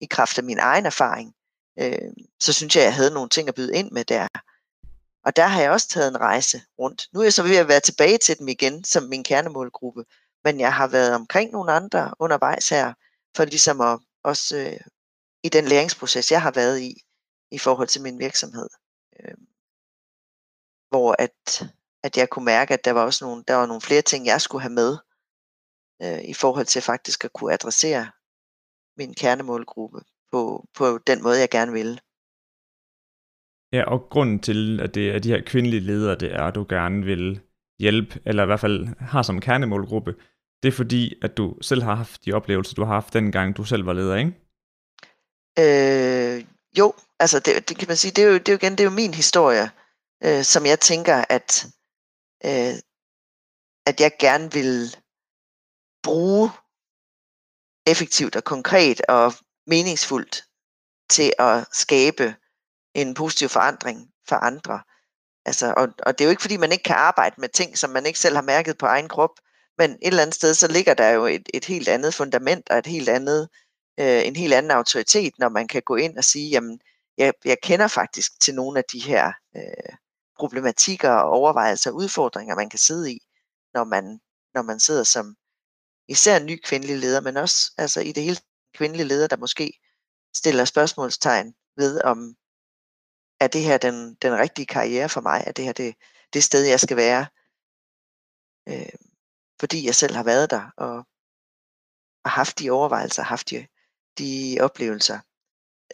[0.00, 1.34] i kraft af min egen erfaring,
[1.78, 4.28] øh, så synes jeg, at jeg havde nogle ting at byde ind med der.
[5.24, 7.06] Og der har jeg også taget en rejse rundt.
[7.12, 10.04] Nu er jeg så ved at være tilbage til dem igen som min kernemålgruppe,
[10.44, 12.94] men jeg har været omkring nogle andre undervejs her,
[13.36, 14.80] for ligesom at også øh,
[15.42, 17.02] i den læringsproces, jeg har været i,
[17.50, 18.68] i forhold til min virksomhed.
[19.20, 19.34] Øh,
[20.88, 21.64] hvor at,
[22.02, 24.40] at jeg kunne mærke, at der var også nogle, der var nogle flere ting, jeg
[24.40, 24.96] skulle have med,
[26.02, 28.10] øh, i forhold til faktisk at kunne adressere
[28.98, 30.00] min kernemålgruppe
[30.32, 31.98] på, på den måde, jeg gerne ville.
[33.72, 36.66] Ja, og grunden til, at det er de her kvindelige ledere, det er, at du
[36.68, 37.40] gerne vil
[37.78, 40.14] hjælpe, eller i hvert fald har som kernemålgruppe,
[40.62, 43.64] det er fordi, at du selv har haft de oplevelser, du har haft dengang, du
[43.64, 44.32] selv var leder, ikke?
[45.58, 46.44] Øh,
[46.78, 48.80] jo, altså det, det kan man sige, det er jo, det er jo igen, det
[48.80, 49.70] er jo min historie,
[50.24, 51.66] øh, som jeg tænker, at,
[52.44, 52.74] øh,
[53.86, 54.96] at jeg gerne vil
[56.02, 56.50] bruge
[57.86, 59.32] effektivt og konkret og
[59.66, 60.44] meningsfuldt
[61.10, 62.34] til at skabe
[62.94, 64.80] en positiv forandring for andre.
[65.44, 67.90] Altså, og, og det er jo ikke fordi, man ikke kan arbejde med ting, som
[67.90, 69.30] man ikke selv har mærket på egen krop,
[69.78, 72.78] men et eller andet sted, så ligger der jo et, et helt andet fundament og
[72.78, 73.48] et helt andet,
[74.00, 76.80] øh, en helt anden autoritet, når man kan gå ind og sige, jamen,
[77.18, 79.96] jeg, jeg kender faktisk til nogle af de her øh,
[80.38, 83.18] problematikker og overvejelser og udfordringer, man kan sidde i,
[83.74, 84.20] når man,
[84.54, 85.36] når man sidder som
[86.08, 88.38] især en ny kvindelig leder, men også altså i det hele
[88.74, 89.80] kvindelige leder, der måske
[90.36, 92.36] stiller spørgsmålstegn ved, om
[93.40, 95.44] er det her den, den rigtige karriere for mig?
[95.46, 95.94] Er det her det,
[96.32, 97.26] det sted, jeg skal være?
[98.68, 98.98] Øh,
[99.60, 101.06] fordi jeg selv har været der og,
[102.24, 103.66] og haft de overvejelser, haft de,
[104.18, 105.20] de oplevelser.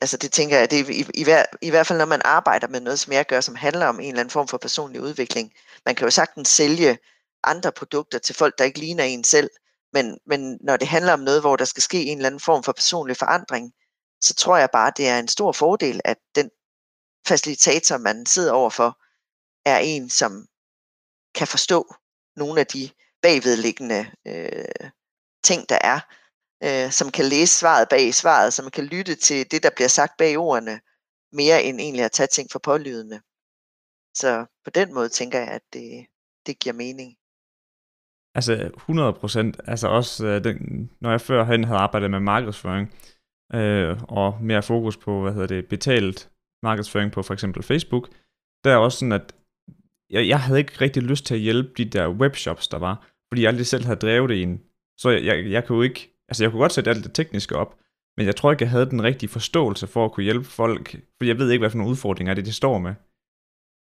[0.02, 2.68] Altså det tænker jeg, det er i, i, hver, i hvert fald når man arbejder
[2.68, 5.52] med noget, som jeg gør, som handler om en eller anden form for personlig udvikling.
[5.86, 6.98] Man kan jo sagtens sælge
[7.44, 9.50] andre produkter til folk, der ikke ligner en selv,
[9.92, 12.62] men, men når det handler om noget, hvor der skal ske en eller anden form
[12.62, 13.72] for personlig forandring,
[14.20, 16.50] så tror jeg bare, det er en stor fordel, at den
[17.28, 18.98] facilitator, man sidder overfor,
[19.64, 20.46] er en, som
[21.34, 21.94] kan forstå
[22.36, 22.90] nogle af de
[23.22, 24.90] bagvedliggende øh,
[25.44, 26.00] ting, der er,
[26.64, 30.16] øh, som kan læse svaret bag svaret, som kan lytte til det, der bliver sagt
[30.18, 30.80] bag ordene,
[31.32, 33.20] mere end egentlig at tage ting for pålydende.
[34.14, 36.06] Så på den måde tænker jeg, at det,
[36.46, 37.16] det giver mening.
[38.34, 39.60] Altså 100 procent.
[39.66, 42.94] Altså også, øh, den, når jeg førhen havde arbejdet med markedsføring,
[43.54, 46.30] øh, og mere fokus på, hvad hedder det, betalt
[46.62, 48.08] markedsføring på for eksempel Facebook,
[48.64, 49.34] der er også sådan, at
[50.10, 53.42] jeg, jeg havde ikke rigtig lyst til at hjælpe de der webshops, der var, fordi
[53.42, 54.62] jeg aldrig selv havde drevet det en.
[54.98, 57.78] Så jeg, jeg, jeg kunne ikke, altså jeg kunne godt sætte alt det tekniske op,
[58.16, 61.28] men jeg tror ikke, jeg havde den rigtige forståelse for at kunne hjælpe folk, fordi
[61.28, 62.94] jeg ved ikke, hvad for nogle udfordringer det, de står med.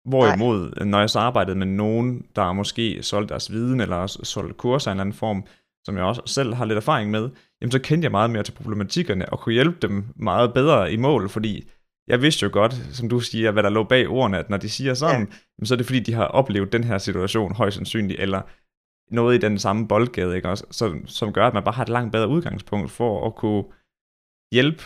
[0.08, 0.84] Hvorimod, Nej.
[0.84, 4.92] når jeg så arbejdede med nogen, der måske solgt deres viden, eller solgt kurser i
[4.92, 5.46] en eller anden form,
[5.84, 7.30] som jeg også selv har lidt erfaring med,
[7.60, 10.96] jamen så kendte jeg meget mere til problematikkerne, og kunne hjælpe dem meget bedre i
[10.96, 11.70] mål, fordi
[12.08, 14.68] jeg vidste jo godt, som du siger, hvad der lå bag ordene, at når de
[14.68, 15.28] siger sådan,
[15.60, 15.64] ja.
[15.64, 18.42] så er det fordi, de har oplevet den her situation højst sandsynligt, eller
[19.10, 20.48] noget i den samme boldgade, ikke?
[20.48, 23.64] Også, så, som gør, at man bare har et langt bedre udgangspunkt for at kunne
[24.52, 24.82] hjælpe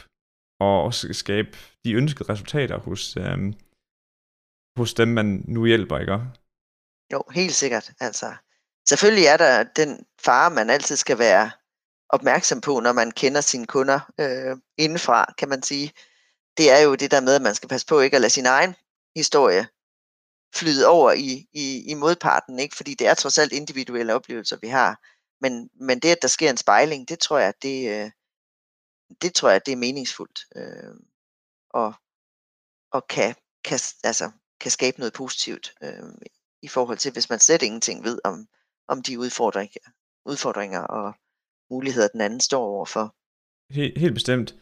[0.60, 1.48] og skabe
[1.84, 3.54] de ønskede resultater hos, øhm,
[4.78, 6.20] hos dem, man nu hjælper, ikke?
[7.12, 7.90] Jo, helt sikkert.
[8.00, 8.34] Altså,
[8.88, 11.50] selvfølgelig er der den fare, man altid skal være
[12.08, 15.92] opmærksom på, når man kender sine kunder øh, indenfra, kan man sige.
[16.58, 18.46] Det er jo det der med, at man skal passe på ikke at lade sin
[18.46, 18.74] egen
[19.16, 19.66] historie
[20.54, 22.76] flyde over i, i, i modparten, ikke?
[22.76, 25.00] fordi det er trods alt individuelle oplevelser, vi har.
[25.40, 28.10] Men, men det, at der sker en spejling, det tror jeg, det, øh,
[29.22, 30.40] det tror jeg, det er meningsfuldt.
[30.56, 30.94] Øh,
[31.70, 31.94] og,
[32.92, 33.34] og kan,
[33.64, 34.30] kan, altså,
[34.60, 36.02] kan skabe noget positivt øh,
[36.62, 38.46] i forhold til, hvis man slet ingenting ved om,
[38.88, 39.90] om de udfordringer,
[40.26, 41.14] udfordringer og
[41.70, 43.14] muligheder, den anden står overfor.
[43.70, 44.54] Helt, helt bestemt.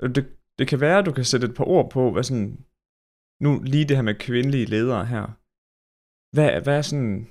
[0.00, 2.64] Det, det kan være, at du kan sætte et par ord på, hvad sådan,
[3.40, 5.24] nu lige det her med kvindelige ledere her.
[6.34, 7.30] Hvad, hvad er sådan,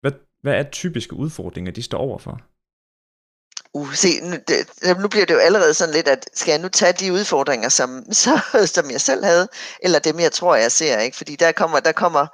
[0.00, 2.40] hvad, hvad er typiske udfordringer, de står overfor?
[3.72, 6.68] Uh, se, nu, det, nu bliver det jo allerede sådan lidt, at skal jeg nu
[6.68, 9.48] tage de udfordringer, som, så, som jeg selv havde,
[9.82, 11.16] eller dem, jeg tror, jeg ser, ikke?
[11.16, 12.26] Fordi der kommer, der kommer,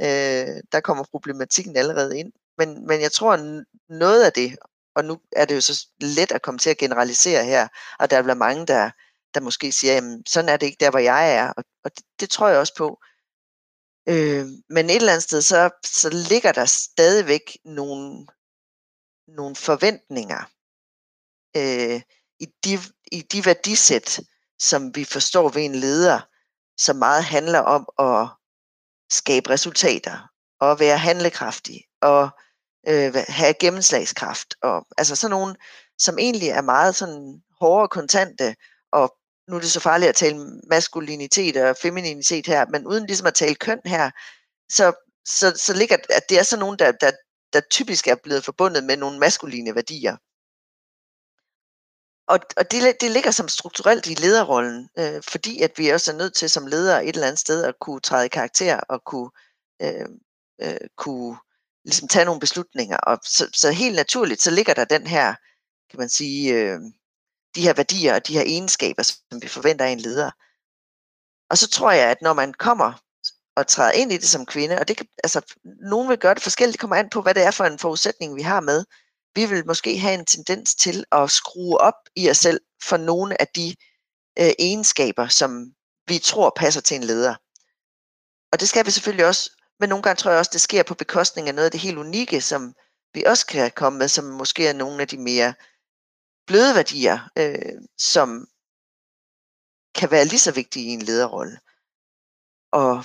[0.00, 2.32] øh, der kommer problematikken allerede ind.
[2.58, 3.36] Men, men jeg tror,
[3.92, 4.56] noget af det,
[4.96, 8.16] og nu er det jo så let at komme til at generalisere her, og der
[8.16, 8.90] er mange, der,
[9.36, 12.04] der måske siger, jamen, sådan er det ikke der, hvor jeg er, og, og det,
[12.20, 13.00] det tror jeg også på.
[14.08, 18.26] Øh, men et eller andet sted, så, så ligger der stadigvæk nogle,
[19.28, 20.42] nogle forventninger
[21.56, 22.00] øh,
[22.40, 22.78] i, de,
[23.12, 24.20] i de værdisæt,
[24.58, 26.20] som vi forstår ved en leder,
[26.76, 28.28] som meget handler om at
[29.10, 32.30] skabe resultater, og være handlekraftig, og
[32.88, 35.56] øh, have gennemslagskraft, og altså sådan nogle,
[35.98, 38.56] som egentlig er meget sådan hårde og kontante,
[38.92, 39.16] og
[39.48, 43.34] nu er det så farligt at tale maskulinitet og femininitet her, men uden ligesom at
[43.34, 44.10] tale køn her,
[44.68, 44.92] så,
[45.24, 47.10] så, så ligger at det er sådan nogen, der, der,
[47.52, 50.16] der typisk er blevet forbundet med nogle maskuline værdier.
[52.28, 56.16] Og, og det, det ligger som strukturelt i lederrollen, øh, fordi at vi også er
[56.16, 59.30] nødt til som ledere et eller andet sted at kunne træde i karakter og kunne,
[59.82, 60.08] øh,
[60.62, 61.36] øh, kunne
[61.84, 62.96] ligesom tage nogle beslutninger.
[62.96, 65.34] Og så, så helt naturligt, så ligger der den her,
[65.90, 66.80] kan man sige, øh,
[67.56, 70.30] de her værdier og de her egenskaber, som vi forventer af en leder.
[71.50, 72.92] Og så tror jeg, at når man kommer
[73.56, 75.54] og træder ind i det som kvinde, og det kan, altså,
[75.90, 78.36] nogen vil gøre det forskelligt, det kommer an på, hvad det er for en forudsætning,
[78.36, 78.84] vi har med.
[79.34, 83.40] Vi vil måske have en tendens til at skrue op i os selv for nogle
[83.40, 83.74] af de
[84.38, 85.66] øh, egenskaber, som
[86.08, 87.34] vi tror passer til en leder.
[88.52, 90.94] Og det skal vi selvfølgelig også men nogle gange tror jeg også, det sker på
[90.94, 92.74] bekostning af noget af det helt unikke, som
[93.14, 95.54] vi også kan komme med, som måske er nogle af de mere
[96.46, 98.48] bløde værdier, øh, som
[99.94, 101.58] kan være lige så vigtige i en lederrolle.
[102.72, 103.04] Og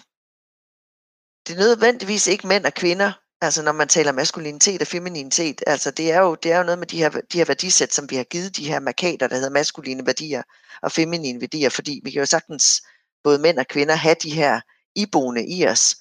[1.47, 5.91] det er nødvendigvis ikke mænd og kvinder, altså når man taler maskulinitet og femininitet, altså
[5.91, 8.15] det er jo, det er jo noget med de her, de her værdisæt, som vi
[8.15, 10.43] har givet de her markader, der hedder maskuline værdier
[10.81, 12.81] og feminine værdier, fordi vi kan jo sagtens
[13.23, 14.61] både mænd og kvinder have de her
[14.95, 15.95] iboende i os.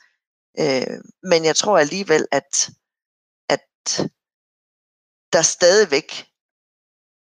[0.59, 2.71] Øh, men jeg tror alligevel, at,
[3.49, 3.67] at
[5.33, 6.30] der stadigvæk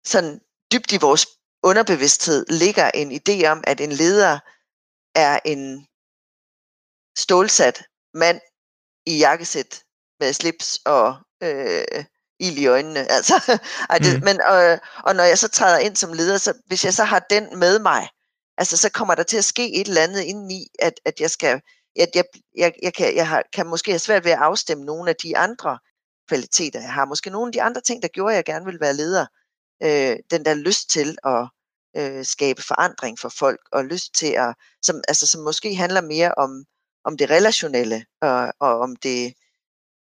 [0.05, 0.39] sådan
[0.71, 1.27] dybt i vores
[1.63, 4.39] underbevidsthed ligger en idé om, at en leder
[5.15, 5.87] er en
[7.17, 8.41] stålsat mand
[9.05, 9.83] i jakkesæt
[10.19, 12.05] med slips og øh,
[12.39, 13.11] ild i øjnene.
[13.17, 14.23] Altså, ej, det, mm.
[14.23, 17.19] men, og, og når jeg så træder ind som leder, så hvis jeg så har
[17.29, 18.09] den med mig,
[18.57, 21.61] altså så kommer der til at ske et eller andet indeni, at, at jeg skal,
[21.99, 22.23] at jeg,
[22.57, 25.37] jeg, jeg, kan, jeg har, kan måske have svært ved at afstemme nogle af de
[25.37, 25.79] andre
[26.27, 27.05] kvaliteter, jeg har.
[27.05, 29.25] Måske nogle af de andre ting, der gjorde, at jeg gerne ville være leder.
[29.83, 31.47] Øh, den der lyst til at
[31.97, 36.31] øh, skabe forandring for folk, og lyst til at, som, altså, som måske handler mere
[36.37, 36.65] om,
[37.03, 39.33] om det relationelle, og, og om det,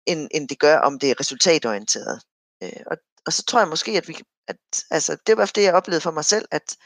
[0.06, 2.22] end, end det gør, om det er resultatorienteret.
[2.64, 4.58] Øh, og, og så tror jeg måske, at vi, at,
[4.92, 6.78] altså, det var det, jeg oplevede for mig selv, at,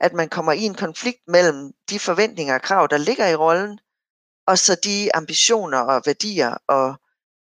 [0.00, 3.78] at man kommer i en konflikt mellem de forventninger og krav, der ligger i rollen,
[4.46, 6.94] og så de ambitioner og værdier og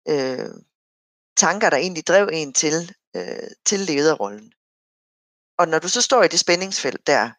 [0.09, 0.51] øh,
[1.37, 4.53] tanker, der egentlig drev en til, øh, til lederrollen.
[5.59, 7.31] Og når du så står i det spændingsfelt der,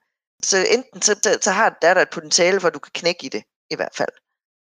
[0.43, 3.43] så enten så, så har der, der et potentiale, hvor du kan knække i det,
[3.69, 4.13] i hvert fald.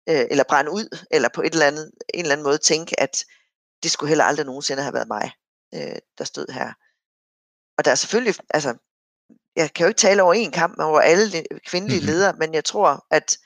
[0.08, 3.24] Øh, eller brænde ud, eller på et eller andet, en eller anden måde tænke, at
[3.82, 5.32] det skulle heller aldrig nogensinde have været mig,
[5.74, 6.72] øh, der stod her.
[7.78, 8.76] Og der er selvfølgelig, altså,
[9.56, 12.12] jeg kan jo ikke tale over en kamp over alle kvindelige mm-hmm.
[12.12, 13.38] ledere, men jeg tror, at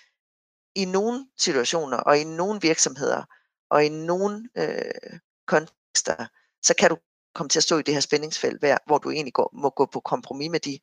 [0.74, 3.24] i nogle situationer, og i nogle virksomheder,
[3.70, 6.26] og i nogle øh, kontekster,
[6.62, 6.96] så kan du
[7.34, 10.00] komme til at stå i det her spændingsfelt, hvor du egentlig går, må gå på
[10.00, 10.78] kompromis med de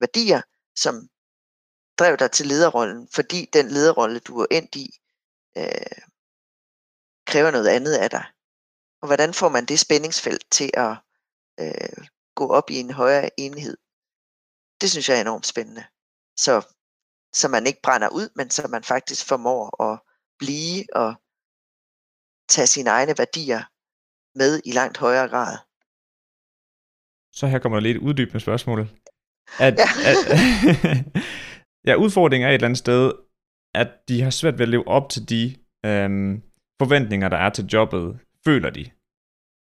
[0.00, 0.42] værdier,
[0.76, 1.08] som
[1.98, 5.00] drev dig til lederrollen, fordi den lederrolle, du er endt i,
[5.56, 6.02] øh,
[7.26, 8.24] kræver noget andet af dig.
[9.00, 10.96] Og hvordan får man det spændingsfelt til at
[11.60, 13.76] øh, gå op i en højere enhed?
[14.80, 15.84] Det synes jeg er enormt spændende.
[16.36, 16.74] Så,
[17.32, 20.00] så man ikke brænder ud, men så man faktisk formår at
[20.38, 21.14] blive og
[22.48, 23.62] tage sine egne værdier
[24.38, 25.58] med i langt højere grad.
[27.32, 28.80] Så her kommer der lidt uddybende spørgsmål.
[29.60, 29.88] At, ja.
[30.10, 30.16] at,
[31.88, 33.12] ja, udfordringen er et eller andet sted,
[33.74, 36.42] at de har svært ved at leve op til de øhm,
[36.82, 38.90] forventninger, der er til jobbet, føler de.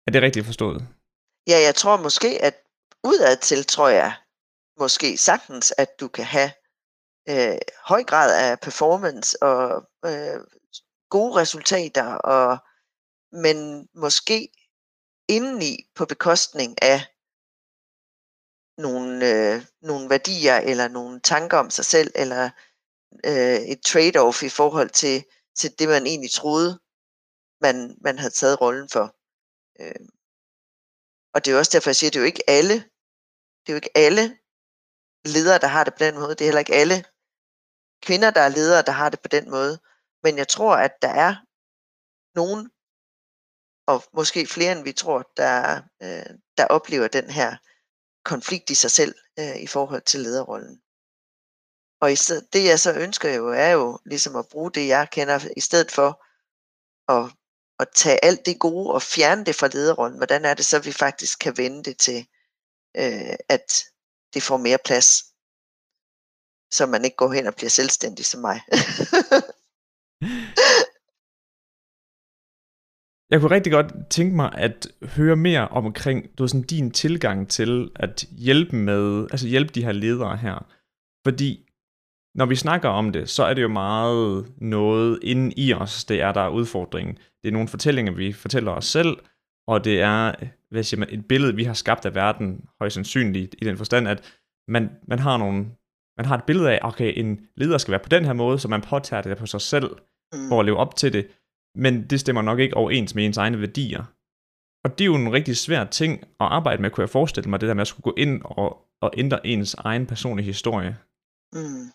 [0.08, 0.88] Er det rigtigt forstået?
[1.48, 2.56] Ja, jeg tror måske, at
[3.04, 4.14] udadtil tror jeg
[4.80, 6.52] måske sagtens, at du kan have
[7.30, 10.40] øh, høj grad af performance og øh,
[11.10, 12.58] gode resultater, og,
[13.32, 14.50] men måske
[15.30, 17.13] indeni på bekostning af
[18.78, 22.50] nogle, øh, nogle værdier eller nogle tanker om sig selv, eller
[23.26, 26.80] øh, et trade-off i forhold til, til det, man egentlig troede,
[27.62, 29.16] man, man havde taget rollen for.
[29.80, 30.08] Øh,
[31.34, 32.74] og det er også derfor, jeg siger, at det er jo ikke alle,
[33.62, 34.38] det er jo ikke alle
[35.26, 36.30] ledere, der har det på den måde.
[36.30, 37.06] Det er heller ikke alle
[38.02, 39.80] kvinder, der er ledere, der har det på den måde.
[40.24, 41.36] Men jeg tror, at der er
[42.36, 42.72] nogen,
[43.88, 47.58] og måske flere end vi tror, der, øh, der oplever den her
[48.24, 50.82] konflikt i sig selv øh, i forhold til lederrollen.
[52.02, 55.08] Og i stedet, det jeg så ønsker jo, er jo ligesom at bruge det, jeg
[55.12, 56.26] kender, i stedet for
[57.12, 57.32] at,
[57.80, 60.18] at tage alt det gode og fjerne det fra lederrollen.
[60.18, 62.28] Hvordan er det så, at vi faktisk kan vende det til,
[62.98, 63.86] øh, at
[64.34, 65.24] det får mere plads,
[66.72, 68.62] så man ikke går hen og bliver selvstændig som mig.
[73.34, 77.50] Jeg kunne rigtig godt tænke mig at høre mere omkring du ved, sådan, din tilgang
[77.50, 80.66] til at hjælpe med, altså hjælpe de her ledere her.
[81.26, 81.70] Fordi
[82.36, 86.22] når vi snakker om det, så er det jo meget noget inde i os, det
[86.22, 87.16] er der er udfordringen.
[87.16, 89.18] Det er nogle fortællinger, vi fortæller os selv,
[89.68, 90.34] og det er
[90.72, 94.08] hvad siger man, et billede, vi har skabt af verden, højst sandsynligt, i den forstand,
[94.08, 94.34] at
[94.68, 95.66] man, man har nogle
[96.18, 98.68] man har et billede af, okay, en leder skal være på den her måde, så
[98.68, 99.90] man påtager det på sig selv,
[100.34, 100.50] mm.
[100.50, 101.28] for at leve op til det,
[101.76, 104.04] men det stemmer nok ikke overens med ens egne værdier.
[104.84, 107.62] Og det er jo en rigtig svær ting at arbejde med, kunne jeg forestille mig,
[107.62, 110.98] det der med at skulle gå ind og, og ændre ens egen personlige historie.
[111.54, 111.92] Mm.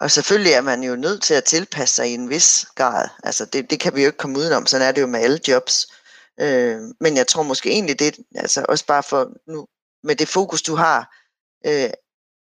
[0.00, 3.08] Og selvfølgelig er man jo nødt til at tilpasse sig i en vis grad.
[3.22, 5.40] Altså det, det kan vi jo ikke komme udenom, sådan er det jo med alle
[5.48, 5.86] jobs.
[6.40, 9.66] Øh, men jeg tror måske egentlig det, altså også bare for nu,
[10.02, 11.16] med det fokus du har
[11.66, 11.90] øh,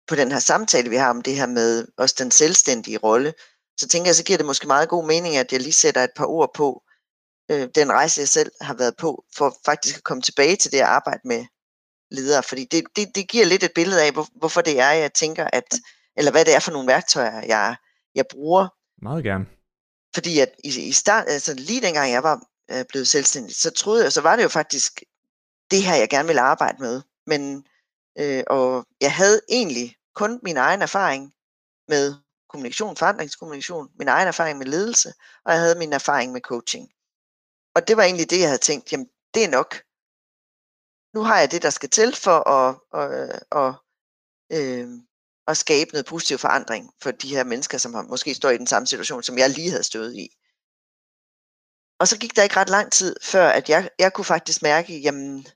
[0.08, 3.34] på den her samtale, vi har om det her med også den selvstændige rolle,
[3.80, 6.10] så tænker jeg, så giver det måske meget god mening, at jeg lige sætter et
[6.16, 6.82] par ord på
[7.50, 10.78] øh, den rejse, jeg selv har været på, for faktisk at komme tilbage til det
[10.78, 11.44] at arbejde med
[12.10, 12.42] ledere.
[12.42, 15.48] Fordi det, det, det giver lidt et billede af, hvor, hvorfor det er, jeg tænker,
[15.52, 15.74] at,
[16.16, 17.76] eller hvad det er for nogle værktøjer, jeg,
[18.14, 18.68] jeg bruger.
[19.02, 19.46] Meget gerne.
[20.14, 24.04] Fordi at i, i start, altså lige dengang jeg var øh, blevet selvstændig, så troede
[24.04, 25.02] jeg, så var det jo faktisk
[25.70, 27.02] det her, jeg gerne ville arbejde med.
[27.26, 27.66] Men,
[28.18, 31.32] øh, og jeg havde egentlig kun min egen erfaring
[31.88, 32.14] med
[32.54, 35.08] kommunikation, forandringskommunikation, min egen erfaring med ledelse,
[35.44, 36.88] og jeg havde min erfaring med coaching.
[37.74, 39.70] Og det var egentlig det, jeg havde tænkt, jamen det er nok.
[41.14, 42.68] Nu har jeg det, der skal til for at,
[43.00, 43.10] at,
[43.60, 43.70] at,
[44.56, 44.88] øh,
[45.46, 48.66] at skabe noget positiv forandring for de her mennesker, som har, måske står i den
[48.66, 50.26] samme situation, som jeg lige havde stået i.
[52.00, 54.98] Og så gik der ikke ret lang tid, før at jeg, jeg kunne faktisk mærke,
[54.98, 55.46] jamen,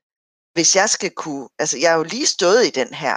[0.52, 3.16] hvis jeg skal kunne, altså jeg er jo lige stået i den her,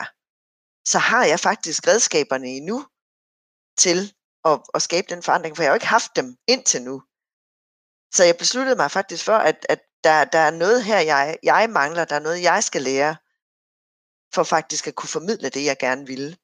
[0.91, 2.85] så har jeg faktisk redskaberne endnu
[3.85, 3.99] til
[4.49, 6.95] at, at skabe den forandring, for jeg har jo ikke haft dem indtil nu.
[8.15, 11.69] Så jeg besluttede mig faktisk for, at, at der, der er noget her, jeg, jeg
[11.69, 13.15] mangler, der er noget, jeg skal lære,
[14.35, 16.37] for faktisk at kunne formidle det, jeg gerne ville.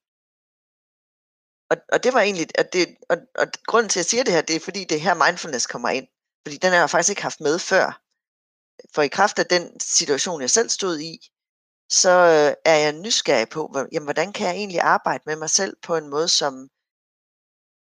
[1.72, 4.34] Og, og det var egentlig, at det, og, og grunden til, at jeg siger det
[4.34, 6.08] her, det er fordi, det her mindfulness kommer ind.
[6.46, 8.02] Fordi den har jeg faktisk ikke haft med før.
[8.96, 11.14] For i kraft af den situation, jeg selv stod i,
[11.90, 15.50] så øh, er jeg nysgerrig på, hvor, jamen, hvordan kan jeg egentlig arbejde med mig
[15.50, 16.70] selv på en måde, som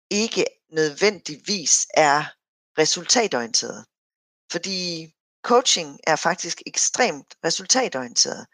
[0.10, 2.26] ikke nødvendigvis er
[2.78, 3.86] resultatorienteret.
[4.52, 5.14] Fordi
[5.44, 8.46] coaching er faktisk ekstremt resultatorienteret.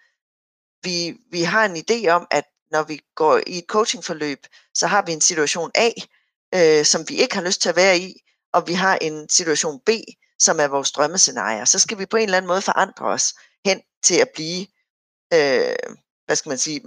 [0.83, 5.01] Vi, vi har en idé om, at når vi går i et coachingforløb, så har
[5.05, 5.89] vi en situation A,
[6.55, 8.21] øh, som vi ikke har lyst til at være i,
[8.53, 9.89] og vi har en situation B,
[10.39, 11.65] som er vores drømmescenarie.
[11.65, 13.33] Så skal vi på en eller anden måde forandre os
[13.65, 14.67] hen til at blive,
[15.33, 16.81] øh, hvad skal man sige,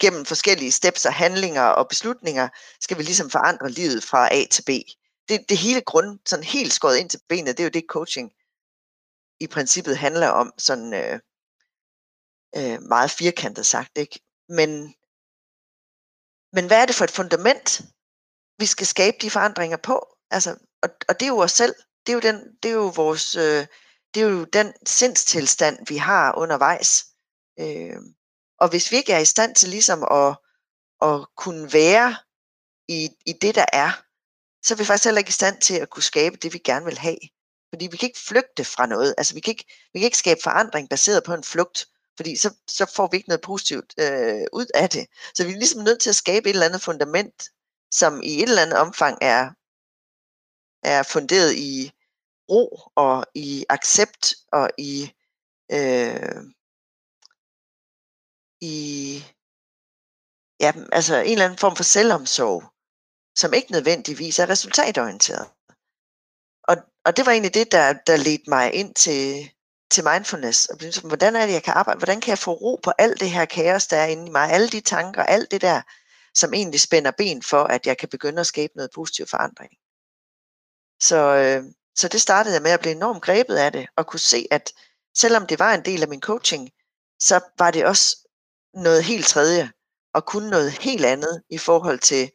[0.00, 2.48] gennem forskellige steps og handlinger og beslutninger,
[2.80, 4.70] skal vi ligesom forandre livet fra A til B.
[5.28, 8.32] Det, det hele grund, sådan helt skåret ind til benet, det er jo det coaching
[9.40, 11.20] i princippet handler om, sådan øh,
[12.56, 13.98] øh, meget firkantet sagt.
[13.98, 14.20] Ikke?
[14.48, 14.94] Men,
[16.52, 17.82] men hvad er det for et fundament,
[18.58, 20.16] vi skal skabe de forandringer på?
[20.30, 20.50] Altså,
[20.82, 21.74] og, og det er jo os selv.
[22.06, 23.66] Det er jo, den, det er jo vores, øh,
[24.14, 27.04] det er jo den sindstilstand, vi har undervejs.
[27.60, 27.96] Øh,
[28.60, 30.36] og hvis vi ikke er i stand til ligesom at,
[31.02, 32.16] at kunne være
[32.88, 34.02] i, i det, der er,
[34.62, 36.84] så er vi faktisk heller ikke i stand til at kunne skabe det, vi gerne
[36.84, 37.18] vil have.
[37.72, 39.14] Fordi vi kan ikke flygte fra noget.
[39.18, 41.86] Altså vi kan ikke, vi kan ikke skabe forandring baseret på en flugt,
[42.16, 45.06] fordi så, så får vi ikke noget positivt øh, ud af det.
[45.34, 47.50] Så vi er ligesom nødt til at skabe et eller andet fundament,
[47.90, 49.50] som i et eller andet omfang er,
[50.82, 51.92] er funderet i
[52.50, 55.12] ro og i accept og i
[55.72, 56.42] øh,
[58.64, 59.24] i
[60.60, 62.62] ja, altså en eller anden form for selvomsorg,
[63.36, 65.46] som ikke nødvendigvis er resultatorienteret.
[66.68, 69.50] Og, og det var egentlig det, der, der ledte mig ind til,
[69.90, 70.66] til mindfulness.
[70.66, 71.98] Og sådan, hvordan er det, jeg kan arbejde?
[71.98, 74.50] Hvordan kan jeg få ro på alt det her kaos, der er inde i mig?
[74.50, 75.82] Alle de tanker, alt det der,
[76.34, 79.72] som egentlig spænder ben for, at jeg kan begynde at skabe noget positiv forandring.
[81.00, 81.64] Så, øh,
[81.96, 84.72] så det startede jeg med at blive enormt grebet af det, og kunne se, at
[85.16, 86.70] selvom det var en del af min coaching,
[87.20, 88.23] så var det også
[88.74, 89.72] noget helt tredje,
[90.14, 92.30] og kunne noget helt andet i forhold til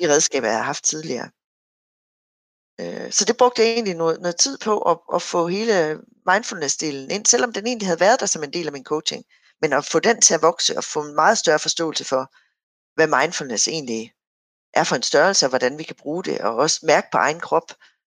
[0.00, 1.30] de redskaber, jeg har haft tidligere.
[2.80, 7.10] Øh, så det brugte jeg egentlig noget, noget tid på at, at få hele mindfulness-delen
[7.10, 9.24] ind, selvom den egentlig havde været der som en del af min coaching.
[9.62, 12.34] Men at få den til at vokse og få en meget større forståelse for,
[12.94, 14.12] hvad mindfulness egentlig
[14.74, 17.40] er for en størrelse, og hvordan vi kan bruge det, og også mærke på egen
[17.40, 17.72] krop,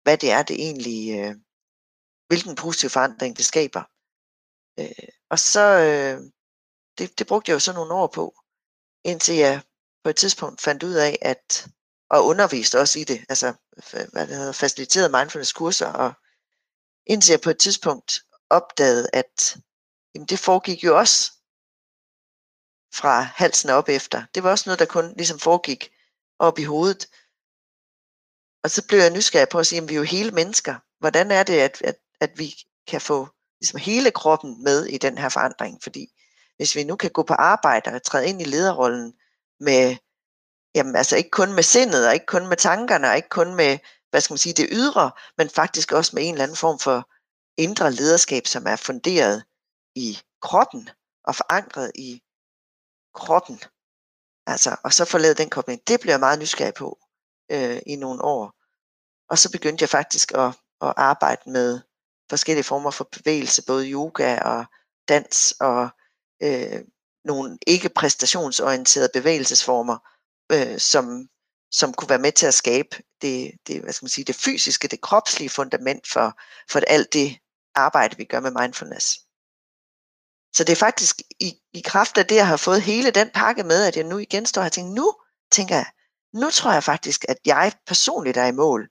[0.03, 1.35] hvad det er, det egentlig, øh,
[2.29, 3.83] hvilken positiv forandring det skaber.
[4.81, 6.31] Øh, og så, øh,
[6.99, 8.35] det, det brugte jeg jo så nogle år på,
[9.05, 9.63] indtil jeg
[10.05, 11.69] på et tidspunkt fandt ud af, at
[12.11, 13.55] og underviste også i det, altså
[14.13, 16.13] hvad det hedder, faciliterede mindfulness kurser, og
[17.07, 19.57] indtil jeg på et tidspunkt opdagede, at
[20.15, 21.33] jamen, det foregik jo også
[22.95, 24.25] fra halsen op efter.
[24.35, 25.93] Det var også noget, der kun ligesom foregik
[26.39, 27.09] op i hovedet.
[28.65, 30.77] Og så blev jeg nysgerrig på at sige, at vi er jo hele mennesker.
[30.99, 32.55] Hvordan er det, at, at, at vi
[32.87, 33.29] kan få
[33.61, 35.83] ligesom hele kroppen med i den her forandring?
[35.83, 36.13] Fordi
[36.61, 39.15] hvis vi nu kan gå på arbejde og træde ind i lederrollen
[39.61, 39.97] med,
[40.75, 43.79] jamen altså ikke kun med sindet, og ikke kun med tankerne, og ikke kun med,
[44.11, 47.11] hvad skal man sige, det ydre, men faktisk også med en eller anden form for
[47.57, 49.45] indre lederskab, som er funderet
[49.95, 50.91] i kroppen
[51.25, 52.23] og forankret i
[53.15, 53.61] kroppen.
[54.47, 55.81] Altså, og så forlade den kobling.
[55.89, 56.99] Det blev jeg meget nysgerrig på
[57.53, 58.55] øh, i nogle år.
[59.31, 60.51] Og så begyndte jeg faktisk at,
[60.83, 61.81] at arbejde med
[62.31, 64.65] forskellige former for bevægelse, både yoga og
[65.09, 65.91] dans og
[66.43, 66.81] øh,
[67.25, 69.99] nogle ikke præstationsorienterede bevægelsesformer,
[70.53, 71.29] øh, som
[71.73, 74.89] som kunne være med til at skabe det, det, hvad skal man sige, det fysiske,
[74.89, 77.39] det kropslige fundament for, for alt det
[77.75, 79.19] arbejde, vi gør med mindfulness.
[80.57, 83.63] Så det er faktisk i, i kraft af det, jeg har fået hele den pakke
[83.63, 85.15] med, at jeg nu igen står her og tænker, nu
[85.53, 85.87] tænker jeg,
[86.35, 88.89] nu tror jeg faktisk, at jeg personligt er i mål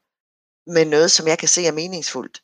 [0.67, 2.43] med noget, som jeg kan se er meningsfuldt.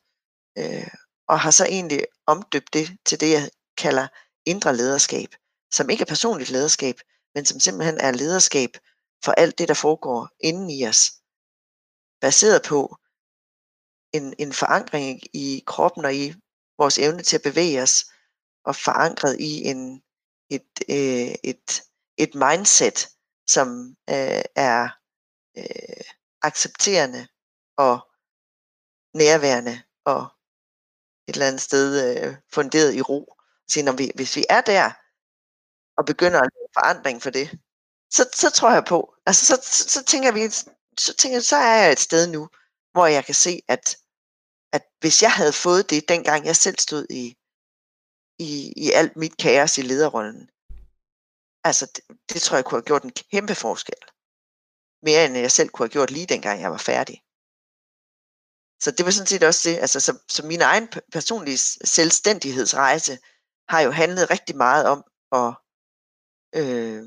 [0.58, 0.88] Øh,
[1.28, 4.08] og har så egentlig omdøbt det til det, jeg kalder
[4.46, 5.30] indre lederskab,
[5.74, 6.96] som ikke er personligt lederskab,
[7.36, 8.70] men som simpelthen er lederskab
[9.26, 11.12] for alt det, der foregår inden i os,
[12.22, 12.98] baseret på
[14.14, 16.34] en, en forankring i kroppen og i
[16.78, 18.06] vores evne til at bevæge os,
[18.66, 20.04] og forankret i en,
[20.50, 21.84] et, øh, et,
[22.18, 23.10] et mindset,
[23.48, 24.90] som øh, er
[25.58, 26.06] øh,
[26.42, 27.28] accepterende
[27.78, 28.00] og
[29.14, 30.28] nærværende og
[31.28, 33.35] et eller andet sted øh, funderet i ro
[33.70, 34.92] sige, når vi, hvis vi er der
[35.98, 37.60] og begynder at lave forandring for det,
[38.10, 40.50] så, så tror jeg på, altså så, så, så tænker vi,
[40.98, 42.50] så tænker så er jeg et sted nu,
[42.92, 43.98] hvor jeg kan se, at,
[44.74, 47.38] at hvis jeg havde fået det, dengang jeg selv stod i,
[48.40, 50.50] i, i alt mit kaos i lederrollen,
[51.64, 54.02] altså det, det tror jeg kunne have gjort en kæmpe forskel.
[55.02, 57.22] Mere end jeg selv kunne have gjort lige dengang jeg var færdig.
[58.84, 61.58] Så det var sådan set også det, altså så, så min egen personlige
[61.98, 63.18] selvstændighedsrejse
[63.70, 65.54] har jo handlet rigtig meget om at,
[66.56, 67.04] øh,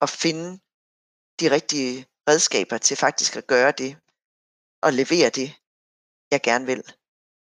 [0.00, 0.60] at finde
[1.40, 3.96] de rigtige redskaber til faktisk at gøre det,
[4.82, 5.52] og levere det,
[6.30, 6.82] jeg gerne vil.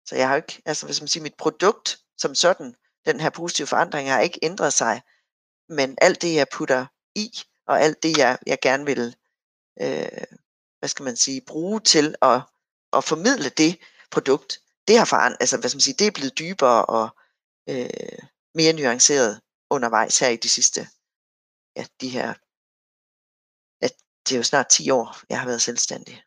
[0.06, 2.74] Så jeg har ikke, altså hvis man siger, mit produkt som sådan,
[3.06, 5.02] den her positive forandring har ikke ændret sig,
[5.68, 7.30] men alt det, jeg putter i,
[7.66, 9.16] og alt det, jeg, jeg gerne vil,
[9.80, 10.24] øh,
[10.78, 12.40] hvad skal man sige, bruge til at,
[12.92, 13.78] at formidle det
[14.10, 17.06] produkt, det har forandret, altså hvad skal man sige, det er blevet dybere og
[17.70, 18.18] øh,
[18.54, 20.80] mere nuanceret undervejs her i de sidste,
[21.76, 22.28] ja, de her,
[23.82, 23.88] ja,
[24.24, 26.22] det er jo snart 10 år, jeg har været selvstændig.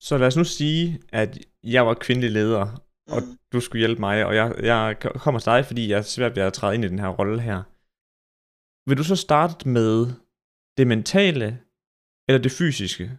[0.00, 2.66] Så lad os nu sige, at jeg var kvindelig leder,
[3.08, 3.38] og mm.
[3.52, 6.42] du skulle hjælpe mig, og jeg, jeg kommer til dig, fordi jeg er svært ved
[6.42, 7.62] at træde ind i den her rolle her.
[8.88, 10.06] Vil du så starte med
[10.76, 11.62] det mentale,
[12.28, 13.18] eller det fysiske?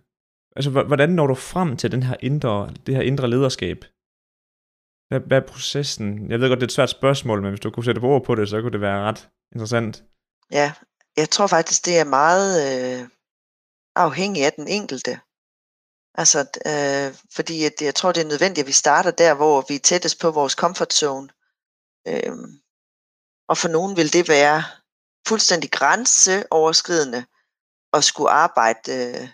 [0.55, 3.85] Altså, hvordan når du frem til den her indre, det her indre lederskab?
[5.09, 6.31] Hvad, hvad er processen?
[6.31, 8.35] Jeg ved godt, det er et svært spørgsmål, men hvis du kunne sætte ord på
[8.35, 10.03] det, så kunne det være ret interessant.
[10.51, 10.73] Ja,
[11.17, 13.09] jeg tror faktisk, det er meget øh,
[13.95, 15.19] afhængigt af den enkelte.
[16.15, 19.75] Altså, øh, fordi at jeg tror, det er nødvendigt, at vi starter der, hvor vi
[19.75, 21.29] er tættest på vores comfort zone.
[22.07, 22.37] Øh,
[23.49, 24.63] og for nogen vil det være
[25.27, 27.25] fuldstændig grænseoverskridende
[27.93, 29.27] at skulle arbejde øh,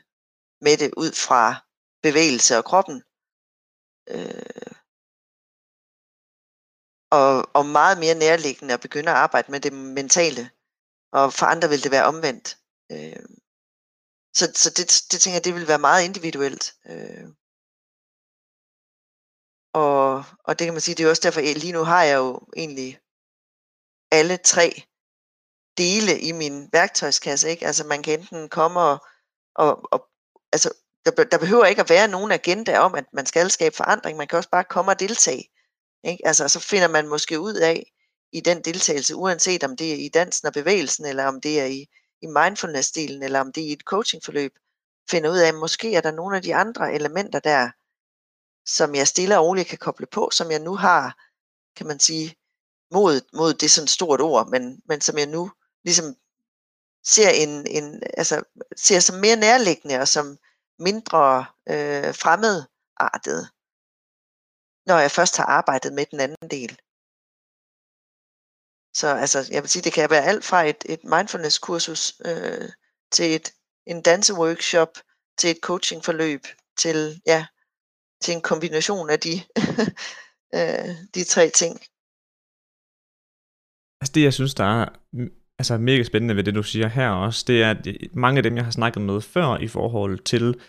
[0.61, 1.43] med det ud fra
[2.03, 3.03] bevægelse og kroppen.
[4.09, 4.74] Øh,
[7.15, 10.49] og, og meget mere nærliggende at begynde at arbejde med det mentale.
[11.11, 12.57] Og for andre vil det være omvendt.
[12.91, 13.25] Øh,
[14.37, 16.75] så, så det, det tænker jeg, det vil være meget individuelt.
[16.85, 17.27] Øh.
[19.73, 22.17] Og, og det kan man sige, det er også derfor, at lige nu har jeg
[22.17, 22.99] jo egentlig
[24.11, 24.83] alle tre
[25.77, 27.49] dele i min værktøjskasse.
[27.49, 27.67] Ikke?
[27.67, 29.05] Altså man kan enten komme og,
[29.55, 30.09] og, og
[30.51, 30.69] altså,
[31.05, 34.17] der, der behøver ikke at være nogen agenda om, at man skal skabe forandring.
[34.17, 35.54] Man kan også bare komme og deltage.
[36.05, 36.27] Ikke?
[36.27, 37.91] Altså, så finder man måske ud af
[38.31, 41.65] i den deltagelse, uanset om det er i dansen og bevægelsen, eller om det er
[41.65, 41.87] i,
[42.21, 44.53] i mindfulness-delen, eller om det er i et coachingforløb,
[45.09, 47.71] finder ud af, at måske er der nogle af de andre elementer der,
[48.65, 51.17] som jeg stille og roligt kan koble på, som jeg nu har,
[51.75, 52.35] kan man sige,
[52.91, 55.51] mod, mod det sådan stort ord, men, men som jeg nu
[55.83, 56.15] ligesom
[57.03, 58.43] ser, en, en, altså,
[58.75, 60.37] ser som mere nærliggende og som
[60.79, 63.49] mindre øh, fremmedartet,
[64.87, 66.77] når jeg først har arbejdet med den anden del.
[68.95, 72.69] Så altså, jeg vil sige, det kan være alt fra et, et mindfulness-kursus øh,
[73.11, 73.53] til et,
[73.87, 74.89] en danseworkshop,
[75.37, 76.41] til et coachingforløb,
[76.77, 77.45] til, ja,
[78.21, 79.33] til en kombination af de,
[80.57, 81.73] øh, de tre ting.
[84.01, 84.85] Altså det, jeg synes, der er
[85.59, 88.43] altså mega spændende ved det, du siger her også, det er, at øh, mange af
[88.43, 90.61] dem, jeg har snakket med før i forhold til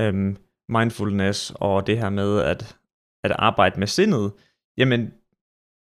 [0.00, 0.36] øhm,
[0.68, 2.77] mindfulness og det her med at,
[3.24, 4.32] at arbejde med sindet,
[4.76, 5.12] jamen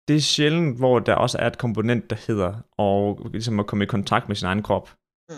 [0.08, 3.84] det er sjældent, hvor der også er et komponent, der hedder og ligesom at komme
[3.84, 4.96] i kontakt med sin egen krop.
[5.30, 5.36] Mm.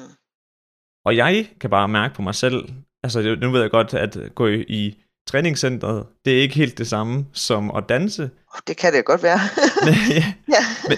[1.05, 2.69] Og jeg kan bare mærke på mig selv,
[3.03, 6.87] altså nu ved jeg godt, at gå i, i træningscenteret, det er ikke helt det
[6.87, 8.29] samme som at danse.
[8.67, 9.39] Det kan det godt være.
[9.85, 10.63] men, ja, ja.
[10.89, 10.97] Men,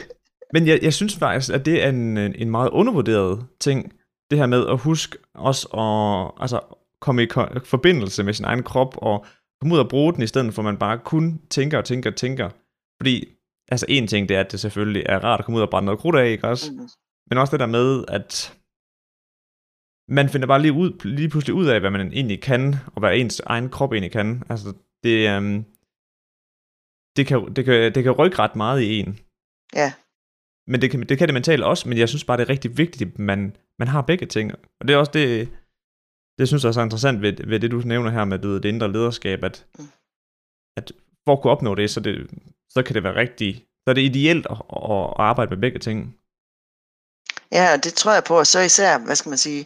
[0.53, 3.93] men jeg, jeg synes faktisk, at det er en, en meget undervurderet ting,
[4.31, 6.59] det her med at huske også at altså,
[6.99, 7.27] komme i
[7.65, 9.25] forbindelse med sin egen krop, og
[9.61, 12.11] komme ud og bruge den, i stedet for at man bare kun tænker og tænker
[12.11, 12.49] og tænker.
[12.99, 13.15] Fordi,
[13.71, 15.85] altså en ting, det er, at det selvfølgelig er rart at komme ud og brænde
[15.85, 16.71] noget krudt af, ikke også?
[16.71, 16.89] Mm.
[17.29, 18.57] Men også det der med, at
[20.17, 23.17] man finder bare lige, ud, lige pludselig ud af, hvad man egentlig kan, og hvad
[23.17, 24.43] ens egen krop egentlig kan.
[24.49, 25.65] Altså, det, øhm,
[27.15, 29.19] det, kan, det, kan, det kan rykke ret meget i en.
[29.75, 29.93] Ja.
[30.67, 32.77] Men det kan, det kan det mentale også, men jeg synes bare, det er rigtig
[32.77, 34.51] vigtigt, at man, man har begge ting.
[34.79, 35.49] Og det er også det,
[36.41, 38.69] det synes jeg også er interessant ved, ved det, du nævner her med det, det
[38.69, 39.89] indre lederskab, at, mm.
[40.77, 40.91] at
[41.25, 42.29] for at kunne opnå det, så, det,
[42.69, 46.17] så kan det være rigtig, så er det ideelt at, at arbejde med begge ting.
[47.51, 49.65] Ja, og det tror jeg på, og så især, hvad skal man sige,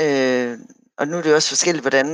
[0.00, 0.58] øh,
[0.98, 2.06] og nu er det også forskelligt, hvordan,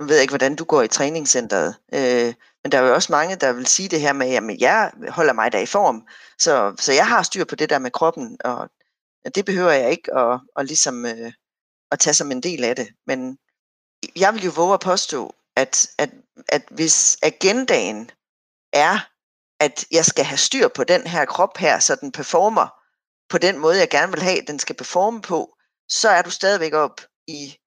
[0.00, 3.12] nu ved jeg ikke, hvordan du går i træningscenteret, øh, men der er jo også
[3.12, 6.06] mange, der vil sige det her med, at jeg holder mig da i form,
[6.38, 8.70] så, så jeg har styr på det der med kroppen, og
[9.34, 11.32] det behøver jeg ikke at, at, ligesom, øh,
[11.90, 12.88] at tage som en del af det.
[13.06, 13.38] Men
[14.16, 16.10] jeg vil jo våge at påstå, at, at,
[16.48, 18.10] at hvis agendaen
[18.72, 18.98] er,
[19.60, 22.80] at jeg skal have styr på den her krop her, så den performer
[23.28, 25.56] på den måde, jeg gerne vil have, den skal performe på,
[25.88, 27.58] så er du stadigvæk op i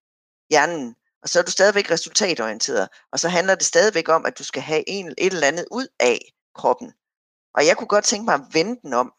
[0.50, 4.44] hjernen, og så er du stadigvæk resultatorienteret, og så handler det stadigvæk om, at du
[4.44, 6.18] skal have en, et eller andet ud af
[6.54, 6.92] kroppen.
[7.54, 9.12] Og jeg kunne godt tænke mig at vende den om,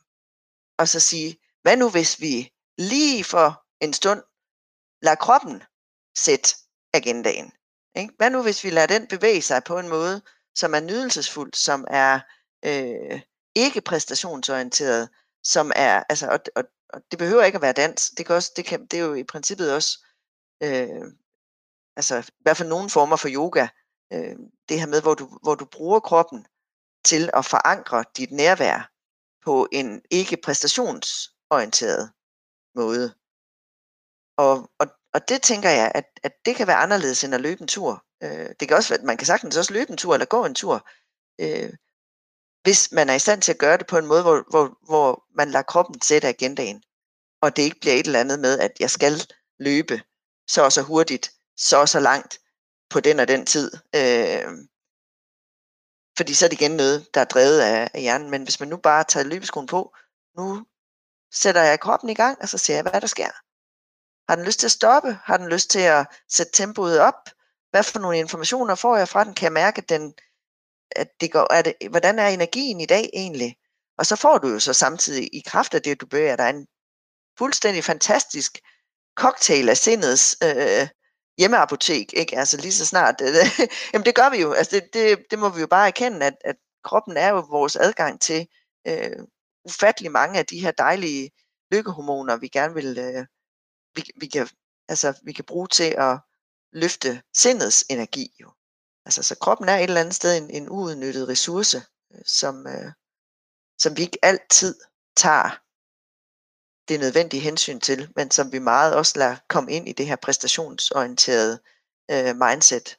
[0.78, 4.22] og så sige, hvad nu hvis vi lige for en stund
[5.02, 5.64] lader kroppen
[6.18, 6.56] sætte
[6.94, 7.52] agendaen?
[7.96, 8.14] Ikke?
[8.18, 10.22] Hvad nu hvis vi lader den bevæge sig på en måde,
[10.56, 12.20] som er nydelsesfuld, som er
[12.66, 13.22] øh,
[13.56, 15.10] ikke præstationsorienteret,
[15.44, 18.52] som er, altså, og, og, og det behøver ikke at være dans, det, kan også,
[18.56, 20.06] det, kan, det er jo i princippet også,
[20.64, 21.06] øh,
[21.96, 23.68] altså i hvert fald nogle former for yoga,
[24.14, 24.36] øh,
[24.70, 26.48] det her med, hvor du, hvor du bruger kroppen
[27.06, 28.92] til at forankre dit nærvær
[29.46, 32.12] på en ikke præstationsorienteret
[32.76, 33.14] måde.
[34.38, 37.62] Og, og, og det tænker jeg, at, at det kan være anderledes end at løbe
[37.62, 38.06] en tur.
[38.24, 40.46] Øh, det kan også være, at man kan sagtens også løbe en tur eller gå
[40.46, 40.88] en tur,
[41.42, 41.74] øh,
[42.64, 45.24] hvis man er i stand til at gøre det på en måde, hvor, hvor, hvor
[45.36, 46.84] man lader kroppen sætte agendaen,
[47.42, 49.14] og det ikke bliver et eller andet med, at jeg skal
[49.60, 50.02] løbe
[50.48, 52.40] så og så hurtigt, så og så langt
[52.90, 53.72] på den og den tid.
[53.96, 54.52] Øh,
[56.18, 58.32] fordi så er det igen noget, der er drevet af, af hjernen.
[58.32, 59.96] Men hvis man nu bare tager løbeskoen på,
[60.38, 60.66] nu
[61.34, 63.32] sætter jeg kroppen i gang, og så ser jeg, hvad der sker.
[64.30, 65.18] Har den lyst til at stoppe?
[65.24, 67.30] Har den lyst til at sætte tempoet op?
[67.72, 69.34] Hvad for nogle informationer får jeg fra den?
[69.34, 70.14] Kan jeg mærke, at, den,
[70.92, 73.56] at det går, at det, hvordan er energien i dag egentlig?
[73.98, 76.68] Og så får du jo så samtidig i kraft af det, du bevæger dig, en
[77.38, 78.60] fuldstændig fantastisk
[79.18, 80.88] cocktail af sindets øh,
[81.38, 82.38] hjemmeapotek, ikke?
[82.38, 85.50] Altså lige så snart, øh, jamen det gør vi jo, altså det, det, det må
[85.50, 88.48] vi jo bare erkende, at, at kroppen er jo vores adgang til
[88.88, 89.20] øh,
[89.66, 91.32] ufattelig mange af de her dejlige
[91.72, 93.26] lykkehormoner, vi gerne vil, øh,
[93.96, 94.50] vi, vi, kan,
[94.88, 96.20] altså, vi kan bruge til at
[96.72, 98.52] løfte sindets energi jo.
[99.06, 101.78] Altså, så kroppen er et eller andet sted en, en uudnyttet ressource,
[102.14, 102.92] øh, som, øh,
[103.78, 104.76] som vi ikke altid
[105.18, 105.62] tager
[106.88, 110.16] det nødvendige hensyn til, men som vi meget også lader komme ind i det her
[110.16, 111.60] præstationsorienterede
[112.12, 112.98] øh, mindset.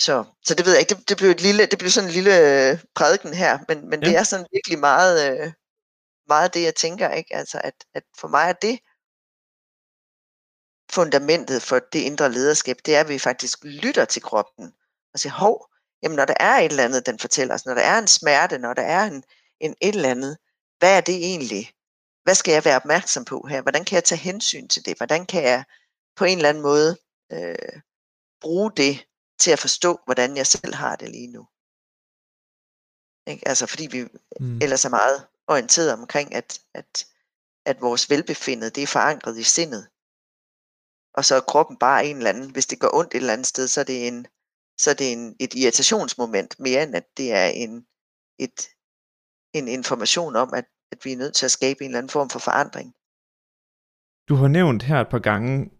[0.00, 2.14] Så, så det ved jeg ikke, det, det blev et lille, det blev sådan en
[2.14, 2.34] lille
[2.70, 4.08] øh, prædiken her, men, men ja.
[4.08, 5.52] det er sådan virkelig meget, øh,
[6.28, 7.36] meget det, jeg tænker, ikke?
[7.36, 8.78] Altså, at, at for mig er det
[10.92, 14.74] fundamentet for det indre lederskab, det er, at vi faktisk lytter til kroppen
[15.14, 15.68] og siger, hov,
[16.02, 18.58] jamen når der er et eller andet, den fortæller os, når der er en smerte,
[18.58, 19.24] når der er en,
[19.60, 20.38] en et eller andet,
[20.78, 21.72] hvad er det egentlig?
[22.24, 23.62] Hvad skal jeg være opmærksom på her?
[23.62, 24.96] Hvordan kan jeg tage hensyn til det?
[24.96, 25.64] Hvordan kan jeg
[26.16, 26.98] på en eller anden måde
[27.32, 27.80] øh,
[28.40, 29.06] bruge det
[29.38, 31.48] til at forstå, hvordan jeg selv har det lige nu?
[33.26, 33.48] Ikke?
[33.48, 34.02] Altså fordi vi
[34.40, 34.58] mm.
[34.62, 37.06] ellers er meget orienteret omkring, at, at,
[37.64, 39.88] at vores velbefindende, det er forankret i sindet.
[41.14, 43.46] Og så er kroppen bare en eller anden, hvis det går ondt et eller andet
[43.46, 44.26] sted, så er det en,
[44.78, 47.86] så er det en, et irritationsmoment, mere end at det er en,
[48.38, 48.58] et,
[49.54, 52.30] en information om, at, at vi er nødt til at skabe en eller anden form
[52.30, 52.88] for forandring.
[54.28, 55.70] Du har nævnt her et par gange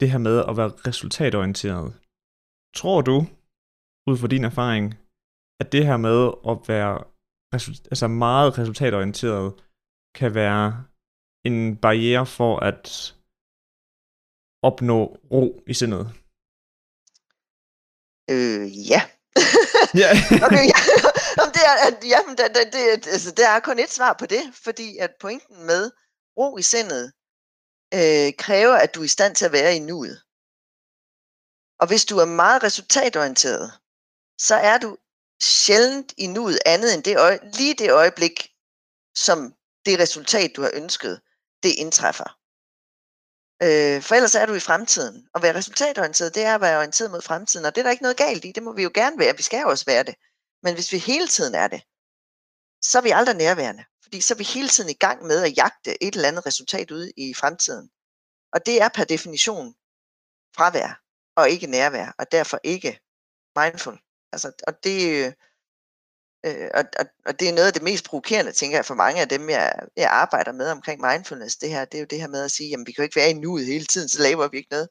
[0.00, 2.00] det her med at være resultatorienteret.
[2.74, 3.16] Tror du,
[4.10, 4.94] ud fra din erfaring,
[5.60, 6.18] at det her med
[6.50, 7.04] at være
[7.92, 9.64] altså meget resultatorienteret
[10.14, 10.84] kan være
[11.44, 13.14] en barriere for at
[14.68, 14.98] opnå
[15.32, 16.04] ro i sindet?
[18.30, 19.00] Øh, ja.
[20.02, 20.10] ja.
[20.46, 20.80] okay, ja.
[21.56, 24.42] det er, at, jamen, det, det, det, altså, der er kun et svar på det,
[24.64, 25.90] fordi at pointen med
[26.38, 27.12] ro i sindet
[27.94, 30.22] øh, kræver, at du er i stand til at være i nuet.
[31.80, 33.72] Og hvis du er meget resultatorienteret,
[34.40, 34.96] så er du
[35.42, 38.50] sjældent i nuet andet end det øje, lige det øjeblik,
[39.16, 39.54] som
[39.86, 41.20] det resultat, du har ønsket,
[41.62, 42.38] det indtræffer.
[43.62, 45.28] Øh, for ellers er du i fremtiden.
[45.34, 48.02] At være resultatorienteret, det er at være orienteret mod fremtiden, og det er der ikke
[48.02, 48.52] noget galt i.
[48.52, 49.36] Det må vi jo gerne være.
[49.36, 50.14] Vi skal jo også være det.
[50.62, 51.82] Men hvis vi hele tiden er det,
[52.82, 53.84] så er vi aldrig nærværende.
[54.02, 56.90] Fordi så er vi hele tiden i gang med at jagte et eller andet resultat
[56.90, 57.90] ude i fremtiden.
[58.52, 59.74] Og det er per definition
[60.56, 61.00] fravær
[61.36, 63.00] og ikke nærvær, og derfor ikke
[63.56, 63.98] mindful.
[64.32, 65.32] Altså, og det, øh,
[66.44, 69.20] øh, og, og, og det er noget af det mest provokerende, tænker jeg, for mange
[69.20, 72.28] af dem, jeg, jeg arbejder med omkring mindfulness, det her, det er jo det her
[72.28, 74.48] med at sige, jamen vi kan jo ikke være i nuet hele tiden, så laver
[74.48, 74.88] vi ikke noget.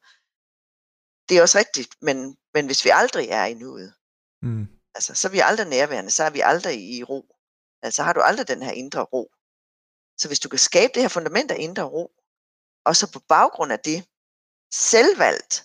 [1.28, 3.94] Det er også rigtigt, men, men hvis vi aldrig er i nuet,
[4.42, 4.66] mm.
[4.94, 7.36] altså, så er vi aldrig nærværende, så er vi aldrig i ro.
[7.82, 9.30] Altså har du aldrig den her indre ro.
[10.18, 12.10] Så hvis du kan skabe det her fundament af indre ro,
[12.84, 14.04] og så på baggrund af det,
[14.72, 15.64] selvvalgt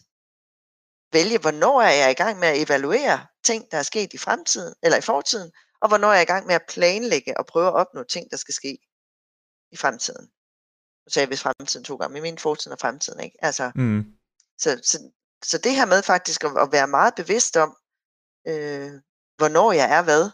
[1.14, 4.76] vælge, hvornår er jeg i gang med at evaluere ting, der er sket i fremtiden,
[4.84, 5.52] eller i fortiden,
[5.82, 8.38] og hvornår er jeg i gang med at planlægge og prøve at opnå ting, der
[8.38, 8.78] skal ske
[9.72, 10.26] i fremtiden.
[11.06, 13.38] Nu sagde jeg hvis fremtiden to gange, men min fortiden og fremtiden, ikke?
[13.42, 14.06] Altså, mm.
[14.58, 15.12] så, så,
[15.44, 17.78] så det her med faktisk at, at være meget bevidst om,
[18.48, 18.92] øh,
[19.38, 20.30] hvornår jeg er hvad,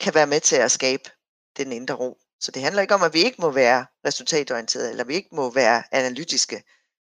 [0.00, 1.10] kan være med til at skabe
[1.56, 2.18] den indre ro.
[2.40, 5.50] Så det handler ikke om, at vi ikke må være resultatorienterede, eller vi ikke må
[5.50, 6.62] være analytiske,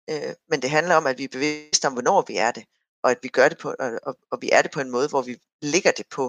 [0.09, 2.65] øh, men det handler om, at vi er bevidste om, hvornår vi er det,
[3.05, 5.07] og at vi gør det på, og, og, og vi er det på en måde,
[5.09, 5.33] hvor vi
[5.73, 6.25] ligger det på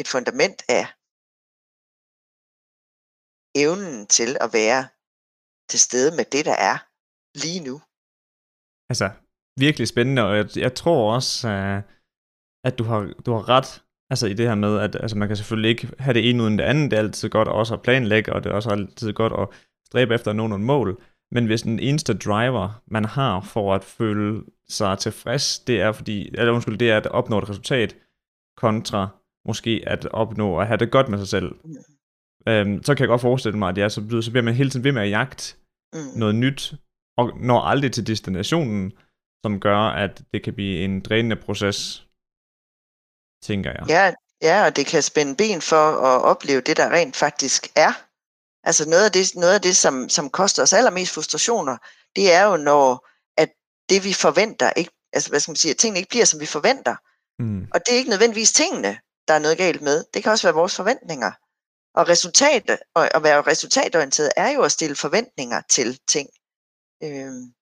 [0.00, 0.84] et fundament af
[3.64, 4.82] evnen til at være
[5.70, 6.76] til stede med det, der er
[7.42, 7.76] lige nu.
[8.90, 9.06] Altså,
[9.64, 11.78] virkelig spændende, og jeg, jeg tror også, uh,
[12.68, 13.70] at du har, du har ret
[14.12, 16.58] Altså i det her med, at altså, man kan selvfølgelig ikke have det ene uden
[16.58, 16.90] det andet.
[16.90, 19.48] Det er altid godt også at planlægge, og det er også altid godt at
[19.86, 21.02] stræbe efter at nå nogle mål.
[21.32, 26.30] Men hvis den eneste driver, man har for at føle sig tilfreds, det er fordi,
[26.34, 27.96] eller undskyld, det er at opnå et resultat,
[28.56, 29.08] kontra
[29.46, 31.54] måske at opnå at have det godt med sig selv.
[31.64, 31.76] Mm.
[32.48, 34.84] Øhm, så kan jeg godt forestille mig, at ja, så, så bliver man hele tiden
[34.84, 35.54] ved med at jagte
[35.92, 36.18] mm.
[36.18, 36.74] noget nyt,
[37.16, 38.92] og når aldrig til destinationen,
[39.44, 42.06] som gør, at det kan blive en drænende proces
[43.42, 43.84] tænker jeg.
[43.88, 44.12] Ja,
[44.42, 47.92] ja, og det kan spænde ben for at opleve det, der rent faktisk er.
[48.64, 51.76] Altså noget af det, noget af det som, som koster os allermest frustrationer,
[52.16, 53.48] det er jo, når at
[53.88, 56.46] det vi forventer, ikke, altså hvad skal man sige, at tingene ikke bliver, som vi
[56.46, 56.96] forventer.
[57.42, 57.66] Mm.
[57.74, 58.98] Og det er ikke nødvendigvis tingene,
[59.28, 60.04] der er noget galt med.
[60.14, 61.32] Det kan også være vores forventninger.
[61.94, 66.28] Og resultat, og at være resultatorienteret er jo at stille forventninger til ting.
[67.02, 67.52] Øhm,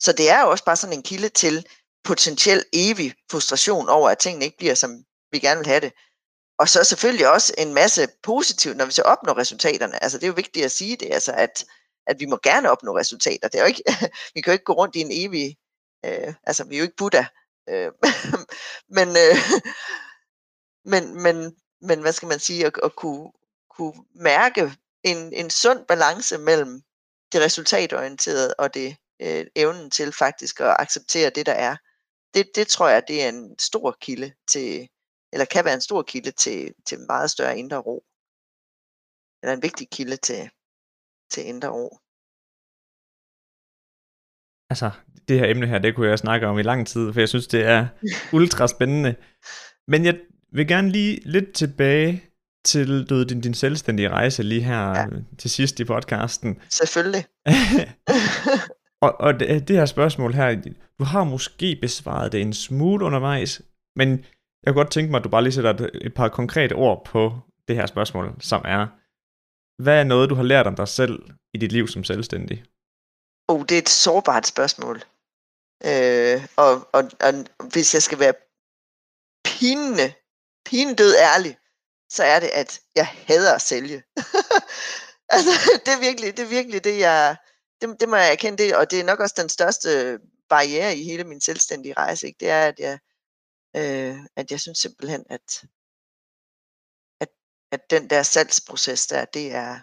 [0.00, 1.66] så det er jo også bare sådan en kilde til
[2.04, 5.92] potentiel evig frustration over, at tingene ikke bliver, som vi gerne vil have det.
[6.58, 10.02] Og så selvfølgelig også en masse positivt, når vi så opnår resultaterne.
[10.02, 11.64] Altså det er jo vigtigt at sige det, altså at,
[12.06, 13.48] at vi må gerne opnå resultater.
[13.48, 13.82] Det er jo ikke,
[14.34, 15.56] vi kan jo ikke gå rundt i en evig,
[16.04, 17.24] øh, altså vi er jo ikke Buddha.
[17.68, 17.92] Øh,
[18.96, 19.36] men, øh,
[20.92, 23.32] men, men, men hvad skal man sige, at, at kunne,
[23.76, 26.82] kunne mærke en, en sund balance mellem
[27.32, 31.76] det resultatorienterede og det øh, evnen til faktisk at acceptere det, der er.
[32.34, 34.88] Det, det tror jeg, det er en stor kilde til,
[35.36, 38.04] eller kan være en stor kilde til, til meget større indre ro.
[39.42, 40.42] Eller en vigtig kilde til,
[41.32, 41.88] til indre ro.
[44.70, 44.90] Altså,
[45.28, 47.46] det her emne her, det kunne jeg snakke om i lang tid, for jeg synes,
[47.46, 47.86] det er
[48.32, 49.14] ultra spændende.
[49.88, 50.20] Men jeg
[50.52, 52.24] vil gerne lige lidt tilbage
[52.64, 55.06] til du, din, din selvstændige rejse lige her ja.
[55.38, 56.60] til sidst i podcasten.
[56.70, 57.24] Selvfølgelig.
[59.04, 60.62] og og det, det her spørgsmål her,
[60.98, 63.62] du har måske besvaret det en smule undervejs,
[63.96, 64.24] men
[64.66, 67.04] jeg kunne godt tænke mig, at du bare lige sætter et, et par konkrete ord
[67.04, 67.38] på
[67.68, 68.86] det her spørgsmål, som er,
[69.82, 72.64] hvad er noget, du har lært om dig selv i dit liv som selvstændig?
[73.48, 74.96] Oh, det er et sårbart spørgsmål.
[75.84, 77.32] Øh, og, og, og
[77.72, 78.34] hvis jeg skal være
[79.44, 80.12] pinende,
[80.64, 81.56] pinedød ærlig,
[82.10, 84.02] så er det, at jeg hader at sælge.
[85.34, 85.50] altså,
[85.84, 87.36] det er virkelig det, er virkelig det jeg,
[87.80, 91.04] det, det må jeg erkende det, og det er nok også den største barriere i
[91.04, 92.36] hele min selvstændige rejse, ikke?
[92.40, 92.98] det er, at jeg,
[93.76, 95.64] Øh, at jeg synes simpelthen, at,
[97.20, 97.28] at,
[97.70, 99.80] at den der salgsproces der, det er,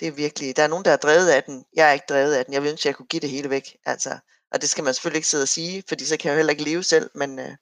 [0.00, 1.66] det er virkelig, der er nogen, der er drevet af den.
[1.72, 2.54] Jeg er ikke drevet af den.
[2.54, 3.76] Jeg vil ønske, at jeg kunne give det hele væk.
[3.84, 4.18] Altså,
[4.50, 6.50] og det skal man selvfølgelig ikke sidde og sige, fordi så kan jeg jo heller
[6.50, 7.56] ikke leve selv, men, øh,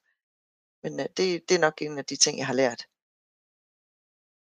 [0.82, 2.86] men øh, det, det er nok en af de ting, jeg har lært.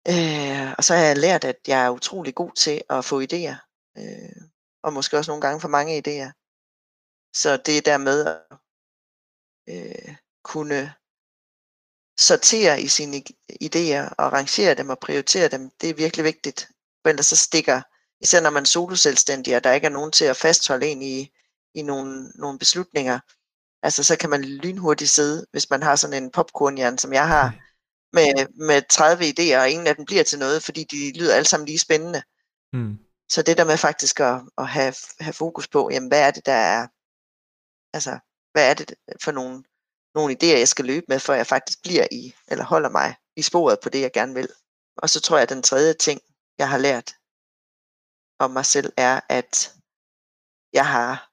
[0.09, 3.57] Øh, og så har jeg lært, at jeg er utrolig god til at få idéer.
[3.99, 4.43] Øh,
[4.83, 6.31] og måske også nogle gange for mange idéer.
[7.35, 8.59] Så det der med at
[9.69, 10.17] øh,
[10.49, 10.95] kunne
[12.19, 13.23] sortere i sine
[13.63, 16.69] idéer og rangere dem og prioritere dem, det er virkelig vigtigt.
[17.03, 17.83] For ellers så stikker,
[18.21, 21.31] især når man er soloselvstændig, og der ikke er nogen til at fastholde en i,
[21.75, 23.19] i nogle, nogle beslutninger,
[23.83, 27.55] altså så kan man lynhurtigt sidde, hvis man har sådan en popcornhjerne, som jeg har,
[28.13, 31.49] med, med 30 idéer, og ingen af dem bliver til noget, fordi de lyder alle
[31.49, 32.23] sammen lige spændende.
[32.73, 32.99] Mm.
[33.29, 36.47] Så det der med faktisk at, at have, have fokus på, jamen hvad er det,
[36.47, 36.87] der er,
[37.97, 38.19] altså
[38.53, 38.95] hvad er det
[39.25, 39.65] for nogle
[40.19, 43.43] nogle idéer, jeg skal løbe med, før jeg faktisk bliver i, eller holder mig i
[43.43, 44.49] sporet på det, jeg gerne vil.
[44.97, 46.21] Og så tror jeg, at den tredje ting,
[46.59, 47.09] jeg har lært
[48.39, 49.75] om mig selv, er, at
[50.73, 51.31] jeg har,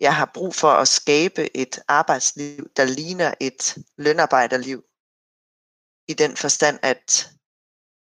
[0.00, 4.84] jeg har brug for at skabe et arbejdsliv, der ligner et lønarbejderliv.
[6.08, 7.30] I den forstand, at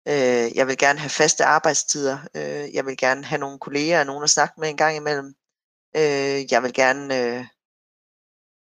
[0.08, 2.18] øh, jeg vil gerne have faste arbejdstider.
[2.36, 5.36] Øh, jeg vil gerne have nogle kolleger og nogen at snakke med en gang imellem.
[5.96, 7.46] Øh, jeg vil gerne, øh,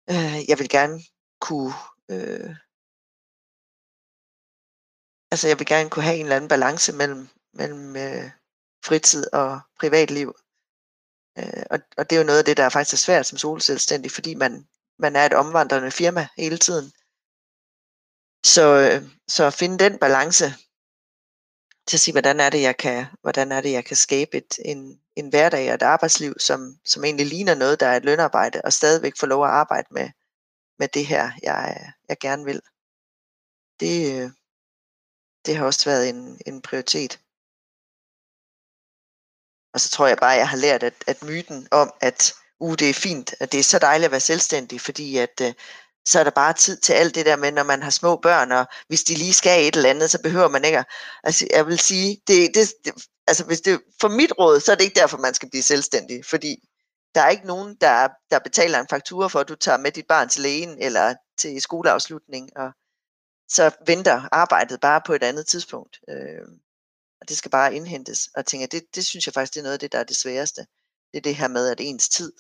[0.10, 1.00] øh, jeg vil gerne
[1.40, 1.74] kunne,
[2.10, 2.56] øh,
[5.32, 8.32] altså jeg vil gerne kunne have en eller anden balance mellem, mellem øh,
[8.86, 10.34] fritid og privatliv.
[11.38, 13.38] Øh, og, og det er jo noget af det, der er faktisk er svært som
[13.38, 14.68] solselvstændig, fordi man,
[15.00, 16.92] man er et omvandrende firma hele tiden.
[18.46, 20.46] Så, øh, så at finde den balance
[21.88, 24.60] til at sige, hvordan er det, jeg kan, hvordan er det, jeg kan skabe et,
[24.66, 28.62] en, en hverdag og et arbejdsliv, som, som egentlig ligner noget, der er et lønarbejde,
[28.64, 30.10] og stadigvæk få lov at arbejde med,
[30.80, 32.62] med det her, jeg, jeg gerne vil.
[33.80, 34.34] Det,
[35.46, 37.20] det har også været en, en prioritet.
[39.74, 42.76] Og så tror jeg bare, at jeg har lært, at, at myten om, at uh,
[42.80, 45.52] det er fint, at det er så dejligt at være selvstændig, fordi at uh,
[46.06, 48.52] så er der bare tid til alt det der med, når man har små børn,
[48.52, 50.84] og hvis de lige skal et eller andet, så behøver man ikke
[51.24, 52.94] Altså, jeg vil sige, det, det, det,
[53.28, 56.26] altså, hvis det, for mit råd, så er det ikke derfor, man skal blive selvstændig,
[56.26, 56.68] fordi
[57.16, 60.08] der er ikke nogen, der, der betaler en faktura for, at du tager med dit
[60.08, 62.72] barn til lægen, eller til skoleafslutning, og
[63.48, 66.00] så venter arbejdet bare på et andet tidspunkt.
[66.10, 66.48] Øh,
[67.22, 68.30] og det skal bare indhentes.
[68.36, 70.18] Og tænker, det, det synes jeg faktisk, det er noget af det, der er det
[70.18, 70.62] sværeste.
[71.12, 72.34] Det er det her med, at ens tid,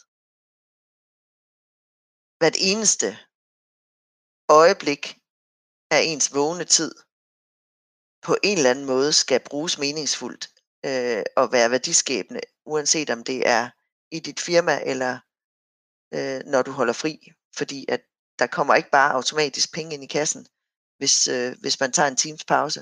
[2.40, 3.18] hvert eneste
[4.50, 5.20] øjeblik
[5.92, 6.96] af ens vågne tid,
[8.22, 10.50] på en eller anden måde skal bruges meningsfuldt
[10.86, 13.70] øh, og være værdiskabende, uanset om det er
[14.16, 15.14] i dit firma eller
[16.16, 17.32] øh, når du holder fri.
[17.58, 18.02] Fordi at
[18.40, 20.46] der kommer ikke bare automatisk penge ind i kassen,
[20.98, 22.80] hvis, øh, hvis man tager en times pause.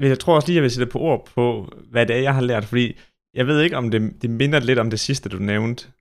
[0.00, 2.34] Men jeg tror også lige, jeg vil sætte på ord på, hvad det er, jeg
[2.34, 2.98] har lært, fordi
[3.34, 5.92] jeg ved ikke, om det, det minder lidt om det sidste, du nævnte,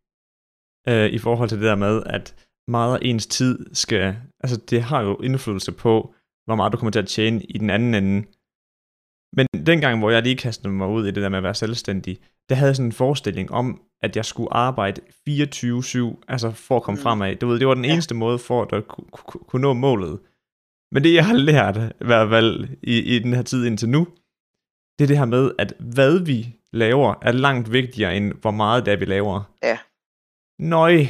[0.87, 2.35] øh, i forhold til det der med, at
[2.67, 6.15] meget af ens tid skal, altså det har jo indflydelse på,
[6.45, 8.27] hvor meget du kommer til at tjene i den anden ende.
[9.35, 12.17] Men dengang, hvor jeg lige kastede mig ud i det der med at være selvstændig,
[12.49, 16.83] der havde jeg sådan en forestilling om, at jeg skulle arbejde 24-7, altså for at
[16.83, 17.03] komme mm.
[17.03, 17.35] fremad.
[17.35, 19.07] Du ved, det var den eneste måde for, at kunne,
[19.47, 20.19] kunne nå målet.
[20.91, 24.07] Men det, jeg har lært, i hvert fald i, i den her tid indtil nu,
[24.99, 28.85] det er det her med, at hvad vi laver, er langt vigtigere, end hvor meget
[28.85, 29.43] det er, vi laver.
[29.63, 29.77] Ja.
[30.59, 31.05] Nøj,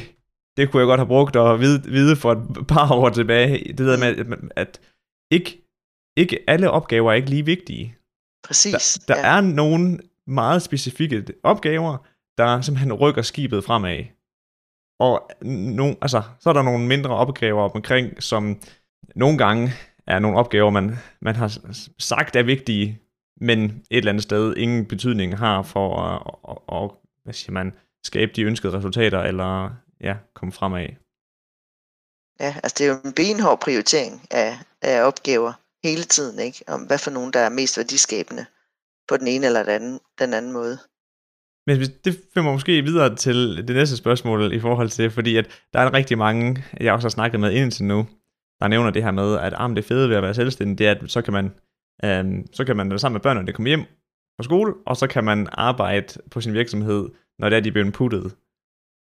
[0.56, 3.72] det kunne jeg godt have brugt at vide, vide for et par år tilbage.
[3.72, 4.80] Det der med, at, at
[5.30, 5.62] ikke,
[6.16, 7.96] ikke alle opgaver er ikke lige vigtige.
[8.46, 8.98] Præcis.
[9.08, 9.36] Der, der ja.
[9.36, 12.06] er nogle meget specifikke opgaver,
[12.38, 14.04] der simpelthen rykker skibet fremad.
[14.98, 18.60] Og no, altså, så er der nogle mindre opgaver omkring, som
[19.14, 19.72] nogle gange
[20.06, 21.58] er nogle opgaver, man, man har
[21.98, 23.00] sagt er vigtige,
[23.40, 26.90] men et eller andet sted ingen betydning har for at, at, at
[27.24, 27.72] hvad siger man,
[28.04, 29.70] skabe de ønskede resultater, eller
[30.00, 30.88] ja, komme fremad.
[32.40, 35.52] Ja, altså det er jo en benhård prioritering af, af opgaver
[35.88, 36.64] hele tiden, ikke?
[36.68, 38.44] Om hvad for nogen, der er mest værdiskabende
[39.08, 40.78] på den ene eller den anden, den anden måde.
[41.66, 45.46] Men det fører mig måske videre til det næste spørgsmål i forhold til, fordi at
[45.72, 48.06] der er rigtig mange, jeg også har snakket med indtil nu,
[48.60, 50.90] der nævner det her med, at ah, det fede ved at være selvstændig, det er,
[50.90, 51.54] at så kan man,
[52.04, 53.80] øhm, så kan man være sammen med børnene, komme hjem
[54.36, 57.08] fra skole, og så kan man arbejde på sin virksomhed,
[57.38, 58.34] når det er, de bliver puttet.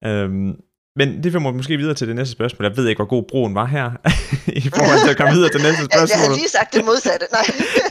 [0.05, 0.61] Øhm,
[0.95, 2.65] men det får mig måske videre til det næste spørgsmål.
[2.65, 3.91] Jeg ved ikke, hvor god broen var her,
[4.65, 6.09] i forhold til at komme videre til det næste spørgsmål.
[6.09, 7.45] Jeg har lige sagt det modsatte, nej.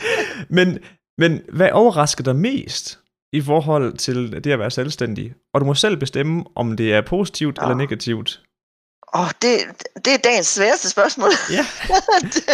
[0.57, 0.79] men,
[1.17, 2.99] men hvad overrasker dig mest
[3.33, 5.33] i forhold til det at være selvstændig?
[5.53, 7.63] Og du må selv bestemme, om det er positivt oh.
[7.63, 8.41] eller negativt.
[9.15, 9.53] Åh, oh, det,
[10.05, 11.31] det er dagens sværeste spørgsmål.
[11.51, 11.65] Ja.
[12.33, 12.45] det,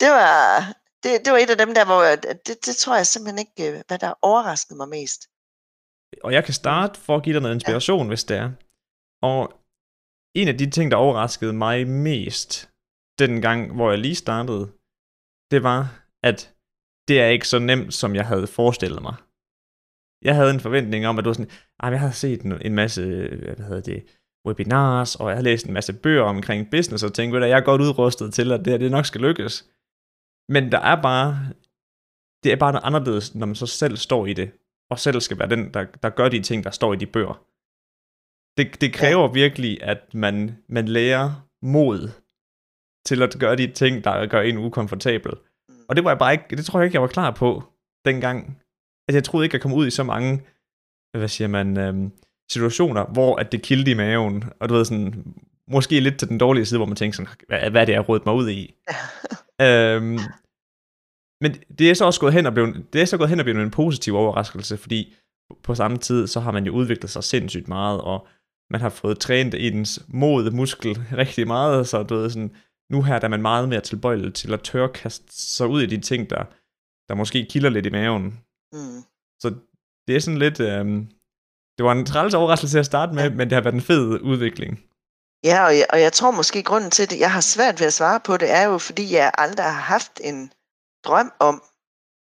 [0.00, 0.66] det, var,
[1.02, 3.72] det, det var et af dem der, hvor jeg, det, det tror jeg simpelthen ikke,
[3.72, 5.20] øh, hvad der overraskede mig mest.
[6.24, 8.08] Og jeg kan starte for at give dig noget inspiration, ja.
[8.08, 8.50] hvis det er.
[9.22, 9.61] Og
[10.34, 12.70] en af de ting, der overraskede mig mest,
[13.18, 14.72] den gang, hvor jeg lige startede,
[15.50, 16.54] det var, at
[17.08, 19.14] det er ikke så nemt, som jeg havde forestillet mig.
[20.24, 21.50] Jeg havde en forventning om, at du var sådan,
[21.82, 24.04] jeg havde set en masse, øh, hvad hedder det,
[24.46, 27.64] webinars, og jeg har læst en masse bøger omkring business, og tænkte, at jeg er
[27.64, 29.68] godt udrustet til, at det her det nok skal lykkes.
[30.48, 31.30] Men der er bare,
[32.44, 34.52] det er bare noget anderledes, når man så selv står i det,
[34.90, 37.46] og selv skal være den, der, der gør de ting, der står i de bøger.
[38.56, 39.32] Det, det kræver ja.
[39.32, 42.10] virkelig, at man, man lærer mod
[43.06, 45.32] til at gøre de ting, der gør en ukomfortabel.
[45.68, 45.74] Mm.
[45.88, 47.62] Og det var jeg bare ikke, det tror jeg ikke, jeg var klar på
[48.04, 48.58] dengang.
[49.08, 50.42] At jeg troede ikke, jeg kom ud i så mange,
[51.18, 52.12] hvad siger man, øhm,
[52.50, 55.34] situationer, hvor at det kildte i maven, og du ved sådan,
[55.68, 58.02] måske lidt til den dårlige side, hvor man tænker sådan, hvad, hvad er det, jeg
[58.02, 58.74] har mig ud i?
[59.66, 60.18] øhm,
[61.40, 63.44] men det er så også gået hen og blevet, det er så gået hen og
[63.44, 65.14] blevet en positiv overraskelse, fordi
[65.62, 68.26] på samme tid, så har man jo udviklet sig sindssygt meget, og
[68.72, 70.92] man har fået trænet ens mod muskel
[71.22, 72.56] rigtig meget, så du ved, sådan,
[72.90, 75.86] nu her der er man meget mere tilbøjelig til at tør kaste sig ud i
[75.86, 76.44] de ting, der,
[77.08, 78.24] der måske kilder lidt i maven.
[78.72, 79.00] Mm.
[79.42, 79.48] Så
[80.06, 80.98] det er sådan lidt, øhm,
[81.76, 83.34] det var en træls overraskelse at starte med, ja.
[83.38, 84.72] men det har været en fed udvikling.
[85.44, 87.92] Ja, og jeg, og jeg tror måske grunden til det, jeg har svært ved at
[87.92, 90.52] svare på det, er jo fordi jeg aldrig har haft en
[91.04, 91.62] drøm om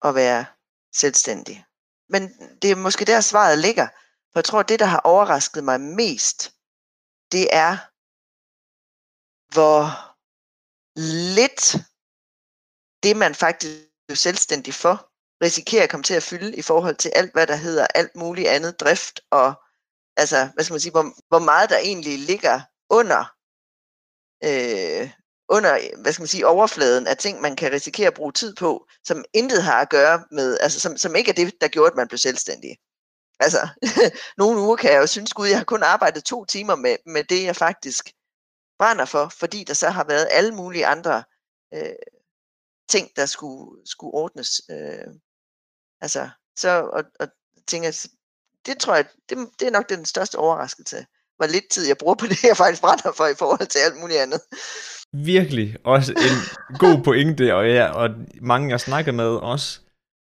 [0.07, 0.45] at være
[0.95, 1.65] selvstændig.
[2.09, 2.21] Men
[2.61, 3.87] det er måske der svaret ligger.
[4.37, 6.53] For jeg tror, det, der har overrasket mig mest,
[7.31, 7.73] det er,
[9.53, 9.79] hvor
[11.39, 11.75] lidt
[13.03, 14.95] det, man faktisk er selvstændig for,
[15.43, 18.47] risikerer at komme til at fylde i forhold til alt, hvad der hedder alt muligt
[18.47, 19.63] andet drift, og
[20.17, 23.21] altså, hvad skal man sige, hvor, hvor meget der egentlig ligger under,
[24.43, 25.11] øh,
[25.49, 28.87] under, hvad skal man sige, overfladen af ting, man kan risikere at bruge tid på,
[29.03, 31.97] som intet har at gøre med, altså som, som ikke er det, der gjorde, at
[31.97, 32.77] man blev selvstændig.
[33.39, 33.67] Altså,
[34.37, 37.23] nogle uger kan jeg jo synes, gud, jeg har kun arbejdet to timer med, med
[37.23, 38.11] det, jeg faktisk
[38.79, 41.23] brænder for, fordi der så har været alle mulige andre
[41.73, 41.95] øh,
[42.89, 44.61] ting, der skulle, skulle ordnes.
[44.71, 45.07] Øh,
[46.01, 47.27] altså, så, og, og
[47.67, 48.07] tænker,
[48.65, 51.05] det tror jeg, det, det er nok den største overraskelse,
[51.37, 53.99] hvor lidt tid jeg bruger på det, jeg faktisk brænder for i forhold til alt
[54.01, 54.41] muligt andet.
[55.13, 55.77] Virkelig.
[55.83, 56.37] Også en
[56.77, 58.09] god pointe, og, ja, og
[58.41, 59.79] mange jeg snakker med også,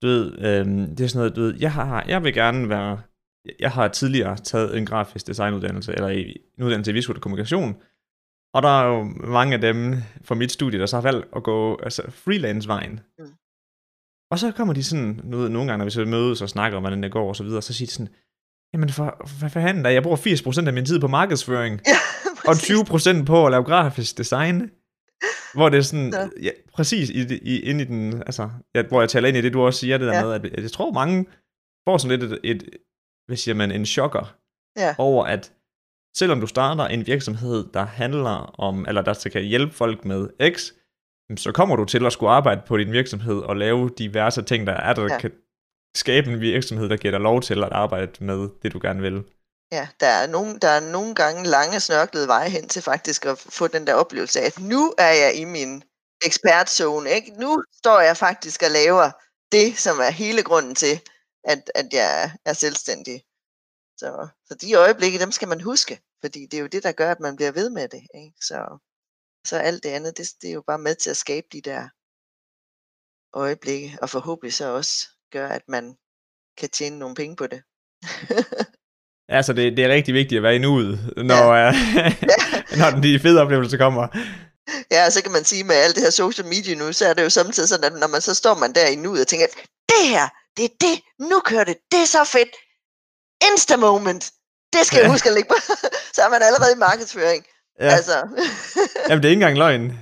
[0.04, 3.00] du ved, øhm, det er sådan noget, du ved, jeg, har, jeg vil gerne være,
[3.60, 7.76] jeg har tidligere taget en grafisk designuddannelse, eller en uddannelse i visuel kommunikation,
[8.54, 11.44] og der er jo mange af dem fra mit studie, der så har valgt at
[11.44, 13.00] gå altså freelance-vejen.
[13.20, 13.26] Mm.
[14.32, 16.84] Og så kommer de sådan, nu, nogle gange, når vi så mødes og snakker om,
[16.84, 18.14] hvordan det går og så videre, så siger de sådan,
[18.74, 21.98] jamen for, hvad fanden da, jeg bruger 80% af min tid på markedsføring, ja,
[22.48, 24.70] og 20% på at lave grafisk design.
[25.54, 26.28] Hvor det er sådan, ja.
[26.42, 29.54] Ja, præcis i, i, ind i den, altså, ja, hvor jeg taler ind i det,
[29.54, 30.24] du også siger det der ja.
[30.26, 31.26] med, at, at jeg tror mange
[31.88, 32.70] får sådan lidt et, et
[33.26, 34.36] hvad siger man, en chokker
[34.78, 34.96] ja.
[34.98, 35.54] over, at
[36.16, 40.72] selvom du starter en virksomhed, der handler om, eller der kan hjælpe folk med X,
[41.38, 44.74] så kommer du til at skulle arbejde på din virksomhed og lave diverse ting, der
[44.74, 45.20] er, der ja.
[45.20, 45.32] kan
[45.96, 49.24] skabe en virksomhed, der giver dig lov til at arbejde med det, du gerne vil.
[49.74, 53.40] Ja, der er, nogle, der er nogle gange lange snørklede veje hen til faktisk at
[53.40, 55.84] få den der oplevelse af, at nu er jeg i min
[56.26, 57.10] ekspertzone.
[57.10, 57.32] Ikke?
[57.32, 59.12] Nu står jeg faktisk og laver
[59.52, 61.02] det, som er hele grunden til,
[61.44, 63.24] at, at jeg er selvstændig.
[63.98, 67.12] Så, så de øjeblikke, dem skal man huske, fordi det er jo det, der gør,
[67.12, 68.04] at man bliver ved med det.
[68.16, 68.36] Ikke?
[68.42, 68.78] Så,
[69.46, 71.90] så alt det andet, det, det er jo bare med til at skabe de der
[73.34, 75.98] øjeblikke, og forhåbentlig så også gør, at man
[76.58, 77.64] kan tjene nogle penge på det.
[79.30, 81.70] altså, det, det er rigtig vigtigt at være i nuet, når, ja.
[81.70, 84.08] uh, når de fede oplevelser kommer.
[84.92, 87.24] Ja, så kan man sige med alt det her social media nu, så er det
[87.24, 89.48] jo samtidig sådan, at når man så står man der i nuet og tænker,
[89.90, 92.56] det her, det er det, nu kører det, det er så fedt,
[93.52, 94.32] insta moment,
[94.74, 95.04] det skal ja.
[95.04, 95.56] jeg huske at lægge på,
[96.16, 97.46] så er man allerede i markedsføring.
[97.80, 97.86] Ja.
[97.86, 98.18] Altså.
[99.10, 100.00] Jamen, det er ikke engang løgn.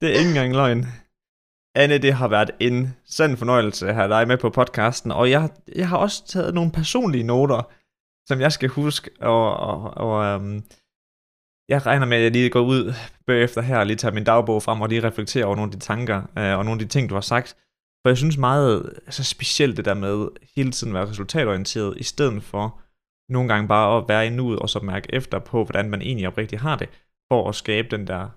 [0.00, 0.86] Det er ikke engang løgn.
[1.74, 5.48] Anne, det har været en sand fornøjelse at have dig med på podcasten, og jeg,
[5.74, 7.70] jeg har også taget nogle personlige noter,
[8.28, 10.62] som jeg skal huske, og, og, og um,
[11.68, 12.94] jeg regner med, at jeg lige går ud
[13.26, 15.86] bagefter her og lige tager min dagbog frem og lige reflekterer over nogle af de
[15.86, 17.56] tanker uh, og nogle af de ting, du har sagt.
[18.02, 22.02] For jeg synes meget, altså specielt det der med hele tiden at være resultatorienteret, i
[22.02, 22.80] stedet for
[23.32, 26.28] nogle gange bare at være i nuet og så mærke efter på, hvordan man egentlig
[26.28, 26.88] oprigtigt har det,
[27.32, 28.28] for at skabe den der,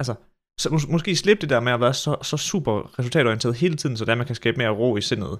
[0.00, 0.14] altså
[0.60, 3.96] så mås- måske slippe det der med at være så, så super resultatorienteret hele tiden,
[3.96, 5.38] så der man kan skabe mere ro i sindet.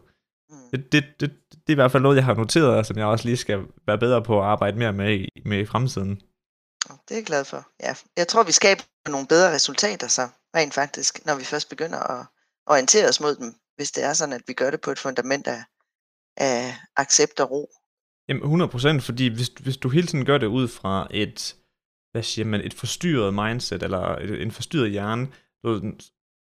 [0.51, 0.71] Mm.
[0.71, 3.25] Det, det, det, det er i hvert fald noget, jeg har noteret, som jeg også
[3.25, 6.21] lige skal være bedre på at arbejde mere med i, med i fremtiden.
[6.89, 7.69] Det er jeg glad for.
[7.81, 7.95] Ja.
[8.17, 12.27] Jeg tror, vi skaber nogle bedre resultater så, rent faktisk, når vi først begynder at
[12.67, 15.47] orientere os mod dem, hvis det er sådan, at vi gør det på et fundament
[15.47, 15.63] af,
[16.37, 17.71] af accept og ro.
[18.29, 21.57] Jamen 100%, fordi hvis, hvis du hele tiden gør det ud fra et,
[22.13, 25.29] hvad siger man, et forstyrret mindset, eller en forstyrret hjerne,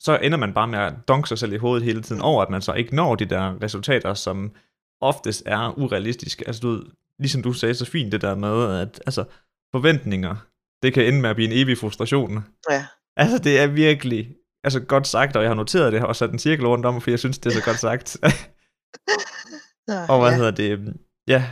[0.00, 2.50] så ender man bare med at donke sig selv i hovedet hele tiden over, at
[2.50, 4.52] man så ikke når de der resultater, som
[5.00, 6.46] oftest er urealistiske.
[6.46, 6.82] Altså du
[7.18, 9.24] ligesom du sagde så fint det der med, at altså,
[9.72, 10.36] forventninger,
[10.82, 12.44] det kan ende med at blive en evig frustration.
[12.70, 12.86] Ja.
[13.16, 14.34] Altså det er virkelig,
[14.64, 17.10] altså godt sagt, og jeg har noteret det og sat en cirkel rundt om, for
[17.10, 18.16] jeg synes, det er så godt sagt.
[20.10, 20.36] og hvad ja.
[20.36, 20.96] hedder det?
[21.28, 21.44] Ja,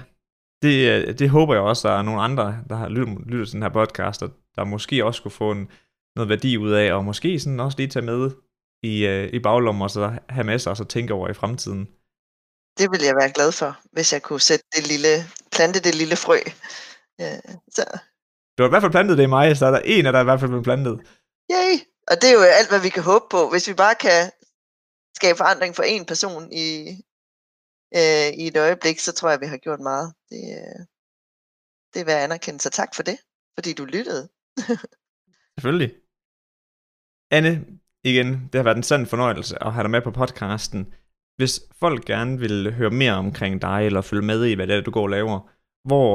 [0.62, 3.54] det, øh, det håber jeg også, der er nogle andre, der har lyttet, lyttet til
[3.54, 5.68] den her podcast, og der måske også kunne få en,
[6.16, 8.30] noget værdi ud af, og måske sådan også lige tage med
[8.82, 11.88] i, uh, i baglommen, og så have sig og så tænke over i fremtiden.
[12.78, 15.12] Det vil jeg være glad for, hvis jeg kunne sætte det lille,
[15.52, 16.38] plante det lille frø.
[17.18, 17.40] Ja,
[17.76, 17.84] så.
[18.54, 20.20] Du har i hvert fald plantet det i mig, så er der en af der
[20.20, 20.94] i hvert fald blevet plantet.
[21.52, 21.74] Yay!
[22.10, 23.50] Og det er jo alt, hvad vi kan håbe på.
[23.50, 24.30] Hvis vi bare kan
[25.16, 26.66] skabe forandring for en person i,
[27.98, 30.14] øh, i et øjeblik, så tror jeg, vi har gjort meget.
[30.30, 30.80] Det, øh,
[31.94, 33.18] det er værd at anerkende, så tak for det,
[33.54, 34.28] fordi du lyttede.
[35.56, 36.01] Selvfølgelig.
[37.32, 37.64] Anne,
[38.04, 40.94] igen, det har været en sand fornøjelse at have dig med på podcasten.
[41.36, 44.80] Hvis folk gerne vil høre mere omkring dig, eller følge med i, hvad det er,
[44.80, 45.40] du går og laver,
[45.88, 46.08] hvor,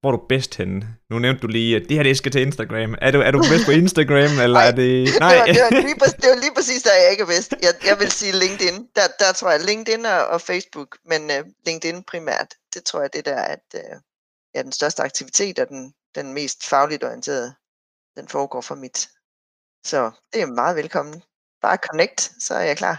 [0.00, 0.96] hvor er du bedst henne?
[1.10, 2.94] Nu nævnte du lige, at det her det skal til Instagram.
[3.00, 5.08] Er du, er du bedst på Instagram, eller Nej, er det...
[5.20, 5.34] Nej.
[5.34, 7.50] Det, var, det, var lige, præ- det var lige præcis der, jeg ikke er bedst.
[7.66, 8.76] Jeg, jeg vil sige LinkedIn.
[8.96, 12.50] Der, der tror jeg LinkedIn og, og Facebook, men uh, LinkedIn primært.
[12.74, 13.96] Det tror jeg, det der er at, uh,
[14.54, 17.54] ja, den største aktivitet og den, den mest fagligt orienterede,
[18.18, 19.08] den foregår for mit.
[19.90, 21.22] Så det er meget velkommen.
[21.62, 22.96] Bare connect, så er jeg klar.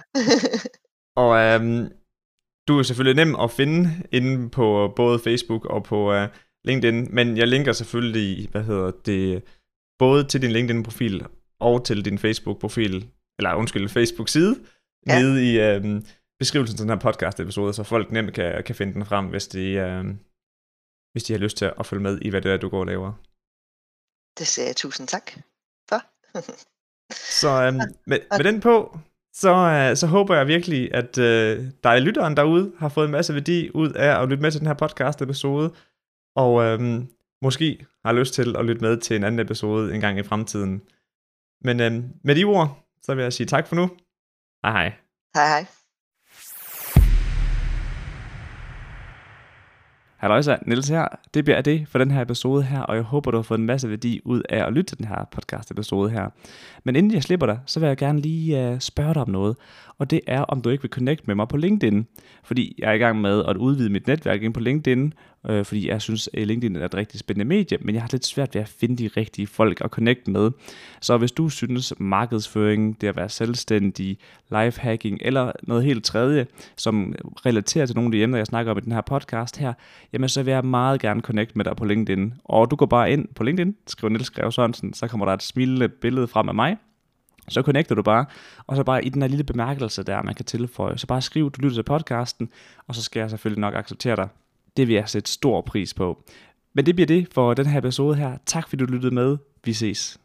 [1.23, 1.91] Og øhm,
[2.67, 6.27] du er selvfølgelig nem at finde inde på både Facebook og på uh,
[6.63, 9.43] LinkedIn, men jeg linker selvfølgelig, hvad hedder det,
[9.99, 11.27] både til din LinkedIn-profil
[11.59, 14.55] og til din Facebook-profil, eller undskyld, Facebook-side,
[15.07, 15.19] ja.
[15.19, 16.05] nede i øhm,
[16.39, 19.63] beskrivelsen til den her podcast-episode, så folk nemt kan, kan finde den frem, hvis de,
[19.71, 20.19] øhm,
[21.11, 22.85] hvis de har lyst til at følge med i, hvad det er, du går og
[22.85, 23.13] laver.
[24.39, 25.31] Det siger jeg tusind tak
[25.89, 26.01] for.
[27.12, 28.99] så øhm, med, med den på,
[29.34, 33.34] så, øh, så håber jeg virkelig, at øh, dig lytteren derude har fået en masse
[33.34, 35.74] værdi ud af at lytte med til den her podcast episode,
[36.36, 36.80] og øh,
[37.41, 40.82] måske har lyst til at lytte med til en anden episode en gang i fremtiden.
[41.62, 43.89] Men øh, med de ord, så vil jeg sige tak for nu.
[44.64, 44.93] Hej hej.
[45.36, 45.86] Hej hej.
[50.18, 51.07] Halløjsa, Niels her.
[51.34, 53.65] Det bliver det for den her episode her, og jeg håber, du har fået en
[53.65, 56.30] masse værdi ud af at lytte til den her podcast episode her.
[56.84, 59.55] Men inden jeg slipper dig, så vil jeg gerne lige uh, spørge dig om noget,
[59.97, 62.07] og det er, om du ikke vil connecte med mig på LinkedIn,
[62.43, 65.13] fordi jeg er i gang med at udvide mit netværk ind på LinkedIn,
[65.49, 68.25] øh, fordi jeg synes, at LinkedIn er et rigtig spændende medie, men jeg har lidt
[68.25, 70.51] svært ved at finde de rigtige folk at connecte med.
[71.01, 74.17] Så hvis du synes, markedsføring, det at være selvstændig,
[74.51, 77.15] lifehacking eller noget helt tredje, som
[77.45, 79.73] relaterer til nogle af de emner, jeg snakker om i den her podcast her,
[80.13, 82.33] jamen så vil jeg meget gerne connecte med dig på LinkedIn.
[82.43, 85.43] Og du går bare ind på LinkedIn, skriver Niels Greve Sørensen, så kommer der et
[85.43, 86.77] smilende billede frem af mig,
[87.49, 88.25] så connecter du bare,
[88.67, 91.51] og så bare i den her lille bemærkelse der, man kan tilføje, så bare skriv,
[91.51, 92.49] du lytter til podcasten,
[92.88, 94.27] og så skal jeg selvfølgelig nok acceptere dig.
[94.78, 96.23] Det vil jeg sætte stor pris på.
[96.73, 98.38] Men det bliver det for den her episode her.
[98.45, 99.38] Tak fordi du lyttede med.
[99.65, 100.19] Vi ses.